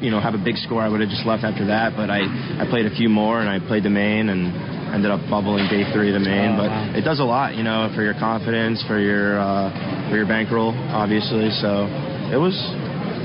[0.00, 1.92] you know have a big score, I would have just left after that.
[1.92, 4.56] But I I played a few more and I played the main and
[4.92, 6.56] ended up bubbling day three of the main.
[6.56, 6.96] Oh, but wow.
[6.96, 10.72] it does a lot, you know, for your confidence, for your uh, for your bankroll,
[10.92, 11.52] obviously.
[11.60, 11.88] So
[12.32, 12.56] it was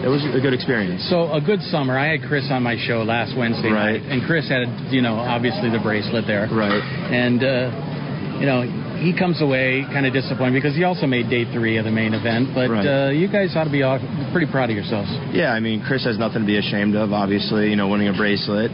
[0.08, 1.04] it was a good experience.
[1.12, 1.98] So a good summer.
[2.00, 4.00] I had Chris on my show last Wednesday Right.
[4.02, 6.48] night, and Chris had, you know, obviously the bracelet there.
[6.48, 6.80] Right.
[7.12, 8.62] And uh, you know,
[9.02, 12.14] he comes away kind of disappointed because he also made day three of the main
[12.14, 12.54] event.
[12.56, 12.86] But Right.
[12.86, 14.00] uh, you guys ought to be all,
[14.32, 15.10] pretty proud of yourselves.
[15.34, 17.12] Yeah, I mean, Chris has nothing to be ashamed of.
[17.14, 18.72] Obviously, you know, winning a bracelet.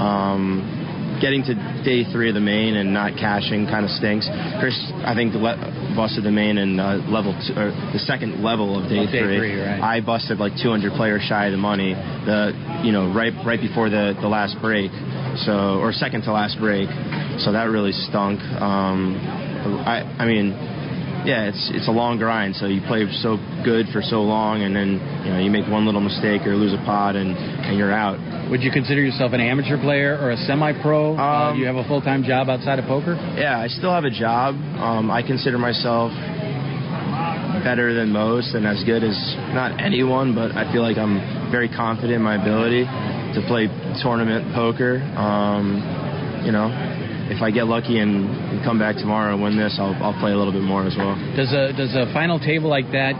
[0.00, 0.83] Um,
[1.20, 1.54] getting to
[1.84, 4.28] day three of the main and not cashing kind of stinks.
[4.60, 5.58] Chris, I think, le-
[5.96, 9.60] busted the main and uh, level two, or the second level of day, day three,
[9.60, 9.80] right.
[9.80, 11.94] I busted like 200 players shy of the money.
[11.94, 12.52] The
[12.84, 14.90] you know right right before the the last break,
[15.46, 16.88] so or second to last break.
[17.40, 18.40] So that really stunk.
[18.60, 19.16] Um,
[19.86, 20.73] I I mean.
[21.24, 22.54] Yeah, it's it's a long grind.
[22.56, 25.86] So you play so good for so long, and then you know you make one
[25.86, 28.20] little mistake or lose a pot, and and you're out.
[28.50, 31.16] Would you consider yourself an amateur player or a semi-pro?
[31.16, 33.16] uh, you have a full-time job outside of poker?
[33.40, 34.54] Yeah, I still have a job.
[34.76, 36.12] Um, I consider myself
[37.64, 39.16] better than most and as good as
[39.56, 43.68] not anyone, but I feel like I'm very confident in my ability to play
[44.02, 45.00] tournament poker.
[45.16, 45.80] Um,
[46.44, 46.68] you know,
[47.30, 48.28] if I get lucky and,
[48.64, 51.16] come back tomorrow and win this, I'll, I'll play a little bit more as well.
[51.36, 53.12] Does a does a final table like that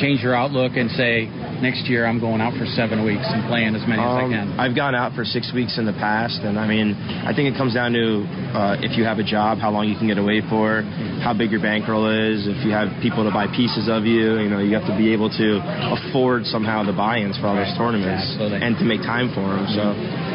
[0.00, 1.28] change your outlook and say
[1.62, 4.30] next year I'm going out for seven weeks and playing as many as I Um,
[4.30, 4.46] can?
[4.60, 6.94] I've gone out for six weeks in the past, and I mean,
[7.24, 9.96] I think it comes down to uh, if you have a job, how long you
[9.96, 10.82] can get away for,
[11.24, 14.38] how big your bankroll is, if you have people to buy pieces of you.
[14.38, 15.48] You know, you have to be able to
[15.96, 19.66] afford somehow the buy-ins for all those tournaments and to make time for them.
[19.74, 19.84] So,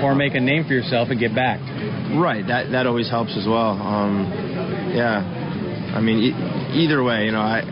[0.06, 1.60] or make a name for yourself and get back.
[2.18, 3.80] right, that that always helps as well.
[3.80, 4.26] Um,
[4.96, 7.64] yeah, I mean, e- either way, you know, I.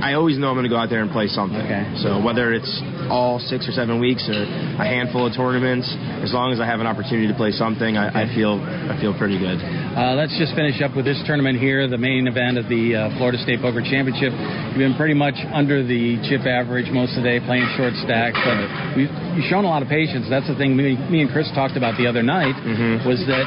[0.00, 1.58] I always know I'm going to go out there and play something.
[1.58, 1.82] Okay.
[2.02, 2.70] So whether it's
[3.10, 5.88] all six or seven weeks or a handful of tournaments,
[6.22, 9.16] as long as I have an opportunity to play something, I, I feel I feel
[9.16, 9.58] pretty good.
[9.58, 13.16] Uh, let's just finish up with this tournament here, the main event of the uh,
[13.18, 14.30] Florida State Poker Championship.
[14.70, 18.38] You've been pretty much under the chip average most of the day, playing short stacks,
[18.44, 18.56] but
[18.94, 20.26] we've, you've shown a lot of patience.
[20.30, 23.08] That's the thing me, me and Chris talked about the other night Mm-hmm.
[23.08, 23.46] was that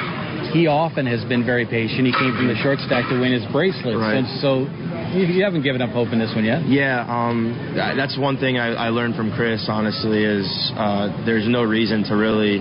[0.51, 2.03] he often has been very patient.
[2.03, 4.19] He came from the short stack to win his bracelets, Right.
[4.19, 4.67] and so
[5.13, 6.65] you, haven't given up hope in this one yet.
[6.67, 9.65] Yeah, um, that's one thing I, I learned from Chris.
[9.67, 12.59] Honestly, is uh, there's no reason to really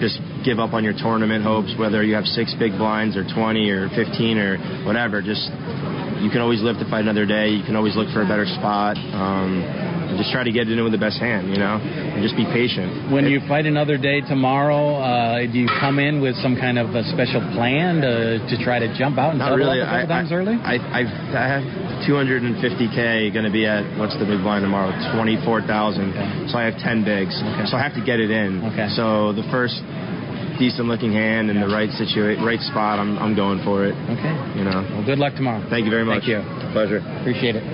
[0.00, 3.70] just give up on your tournament hopes, whether you have six big blinds or 20
[3.70, 5.22] or 15 or whatever.
[5.22, 5.46] Just
[6.22, 7.50] you can always live to fight another day.
[7.50, 8.96] You can always look for a better spot.
[8.98, 12.20] Um, and just try to get it in with the best hand, you know, and
[12.20, 13.08] just be patient.
[13.08, 16.92] When you fight another day tomorrow, uh, do you come in with some kind of
[16.92, 19.80] a special plan to, to try to jump out and Not really.
[19.80, 20.56] up a couple I, times early?
[20.60, 21.00] I, I,
[21.32, 21.64] I have
[22.04, 24.92] 250k going to be at what's the big blind tomorrow?
[25.16, 25.64] 24,000.
[26.12, 26.52] Okay.
[26.52, 27.32] So I have 10 bigs.
[27.32, 27.64] Okay.
[27.72, 28.60] So I have to get it in.
[28.68, 28.92] Okay.
[28.92, 29.80] So the first
[30.60, 33.96] decent looking hand in the right situa- right spot, I'm, I'm going for it.
[34.12, 34.34] Okay.
[34.60, 34.84] You know.
[34.92, 35.64] Well, good luck tomorrow.
[35.72, 36.28] Thank you very much.
[36.28, 36.72] Thank you.
[36.76, 37.00] Pleasure.
[37.00, 37.64] Appreciate it.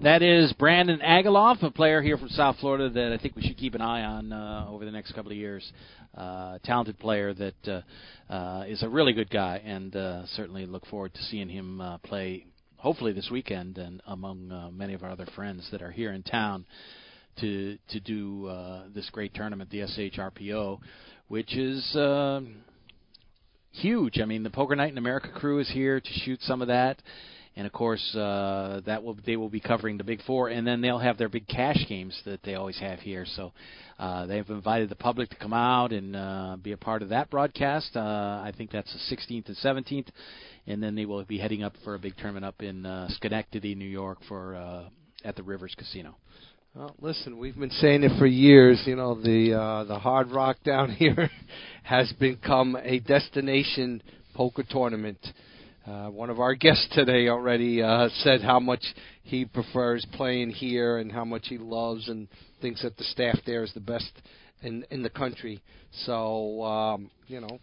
[0.00, 3.56] That is Brandon Agaloff, a player here from South Florida that I think we should
[3.56, 5.72] keep an eye on uh, over the next couple of years.
[6.16, 10.86] Uh, talented player that uh, uh, is a really good guy, and uh, certainly look
[10.86, 12.46] forward to seeing him uh, play.
[12.76, 16.22] Hopefully this weekend, and among uh, many of our other friends that are here in
[16.22, 16.64] town
[17.40, 20.78] to to do uh, this great tournament, the SHRPO,
[21.26, 21.96] which is.
[21.96, 22.42] Uh,
[23.72, 24.18] huge.
[24.18, 27.00] I mean, the Poker Night in America crew is here to shoot some of that,
[27.58, 30.80] and of course, uh, that will they will be covering the Big Four, and then
[30.80, 33.26] they'll have their big cash games that they always have here.
[33.34, 33.52] So
[33.98, 37.30] uh, they've invited the public to come out and uh, be a part of that
[37.30, 37.96] broadcast.
[37.96, 40.06] Uh, I think that's the 16th and 17th,
[40.68, 43.74] and then they will be heading up for a big tournament up in uh, Schenectady,
[43.74, 44.84] New York, for uh,
[45.24, 46.14] at the Rivers Casino.
[46.76, 48.80] Well, listen, we've been saying it for years.
[48.86, 51.28] You know, the uh, the Hard Rock down here
[51.82, 54.00] has become a destination
[54.34, 55.18] poker tournament.
[55.88, 58.82] Uh, one of our guests today already uh, said how much
[59.22, 62.28] he prefers playing here and how much he loves and
[62.60, 64.12] thinks that the staff there is the best
[64.60, 65.62] in in the country.
[66.04, 67.58] So um, you know,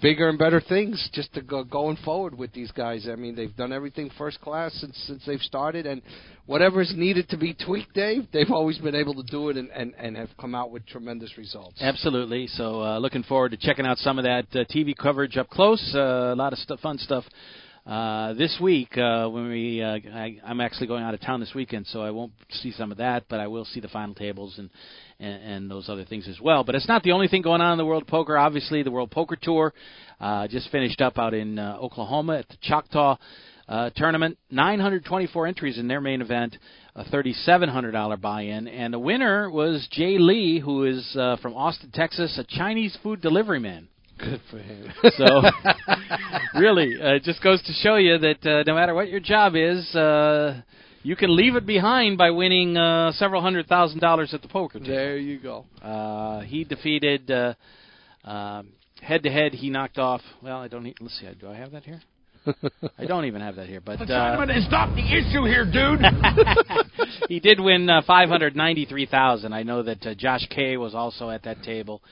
[0.00, 3.08] bigger and better things just to go going forward with these guys.
[3.10, 6.02] I mean, they've done everything first class since since they've started, and
[6.46, 9.94] whatever's needed to be tweaked, Dave, they've always been able to do it and and,
[9.98, 11.76] and have come out with tremendous results.
[11.80, 12.46] Absolutely.
[12.48, 15.92] So uh, looking forward to checking out some of that uh, TV coverage up close.
[15.94, 17.24] Uh, a lot of stuff, fun stuff.
[17.86, 21.54] Uh, this week, uh, when we, uh, I, I'm actually going out of town this
[21.54, 24.54] weekend, so I won't see some of that, but I will see the final tables
[24.58, 24.68] and
[25.20, 26.64] and, and those other things as well.
[26.64, 28.36] But it's not the only thing going on in the World Poker.
[28.36, 29.72] Obviously, the World Poker Tour
[30.20, 33.16] uh, just finished up out in uh, Oklahoma at the Choctaw
[33.68, 34.36] uh, tournament.
[34.50, 36.56] 924 entries in their main event,
[36.96, 42.36] a $3,700 buy-in, and the winner was Jay Lee, who is uh, from Austin, Texas,
[42.38, 43.88] a Chinese food delivery man.
[44.18, 44.92] Good for him.
[45.16, 45.42] so,
[46.58, 49.54] really, uh, it just goes to show you that uh, no matter what your job
[49.56, 50.60] is, uh,
[51.02, 54.78] you can leave it behind by winning uh, several hundred thousand dollars at the poker
[54.78, 54.90] table.
[54.90, 55.64] There you go.
[55.82, 57.54] Uh, he defeated uh,
[58.24, 58.62] uh,
[59.00, 59.52] head to head.
[59.54, 60.20] He knocked off.
[60.42, 60.84] Well, I don't.
[60.84, 61.28] Need, let's see.
[61.40, 62.00] Do I have that here?
[62.98, 63.80] I don't even have that here.
[63.80, 66.00] But uh, it's not the issue here, dude.
[67.28, 69.52] he did win uh, five hundred ninety-three thousand.
[69.52, 72.02] I know that uh, Josh Kay was also at that table,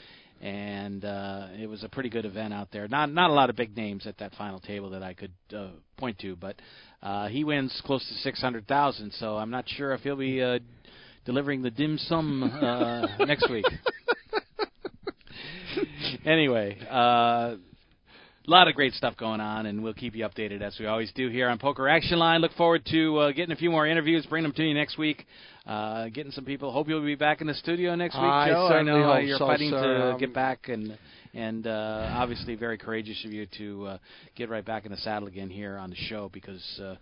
[0.40, 2.86] and uh, it was a pretty good event out there.
[2.88, 5.68] Not not a lot of big names at that final table that I could uh,
[5.96, 6.56] point to, but
[7.02, 9.12] uh, he wins close to six hundred thousand.
[9.14, 10.58] So I'm not sure if he'll be uh,
[11.24, 13.66] delivering the dim sum uh, next week.
[16.24, 17.56] anyway, uh,
[18.48, 21.12] a lot of great stuff going on, and we'll keep you updated as we always
[21.14, 22.40] do here on Poker Action Line.
[22.40, 25.26] Look forward to uh, getting a few more interviews, bring them to you next week.
[25.66, 26.72] Uh, getting some people.
[26.72, 28.68] Hope you'll be back in the studio next week, I Joe.
[28.68, 29.98] I know uh, you're so, fighting sir.
[29.98, 30.98] to Um, get back, and
[31.34, 33.98] and uh, obviously very courageous of you to uh,
[34.34, 36.80] get right back in the saddle again here on the show because.
[36.82, 36.94] Uh,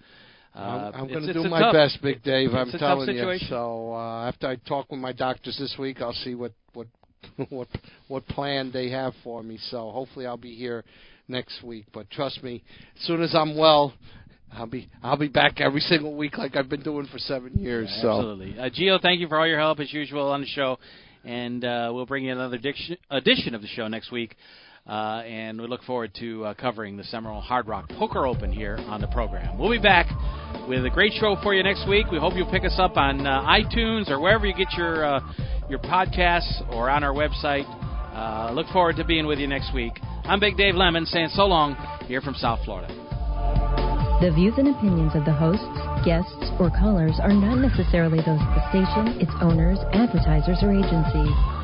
[0.55, 2.55] uh, I'm, I'm going to do my tough- best, Big Dave.
[2.55, 3.39] I'm telling you.
[3.51, 6.87] So uh, after I talk with my doctors this week, I'll see what what
[7.51, 7.69] what
[8.09, 9.59] what plan they have for me.
[9.71, 10.83] So hopefully I'll be here
[11.29, 11.87] next week.
[11.93, 12.63] But trust me,
[12.99, 13.95] as soon as I'm well,
[14.53, 17.91] I'll be I'll be back every single week like I've been doing for seven years.
[17.97, 18.59] Yeah, so Absolutely.
[18.59, 20.79] Uh, Gio, thank you for all your help as usual on the show.
[21.25, 24.37] And uh, we'll bring you another diction, edition of the show next week.
[24.87, 28.77] Uh, and we look forward to uh, covering the Seminole Hard Rock Poker Open here
[28.79, 29.59] on the program.
[29.59, 30.07] We'll be back
[30.69, 32.07] with a great show for you next week.
[32.13, 35.21] We hope you'll pick us up on uh, iTunes or wherever you get your uh,
[35.69, 37.67] your podcasts or on our website.
[38.15, 39.95] Uh, look forward to being with you next week.
[40.27, 41.77] I'm Big Dave Lamont saying so long
[42.09, 42.93] here from South Florida.
[44.21, 45.63] The views and opinions of the hosts,
[46.05, 51.56] guests, or callers are not necessarily those of the station, its owners, advertisers, or agencies.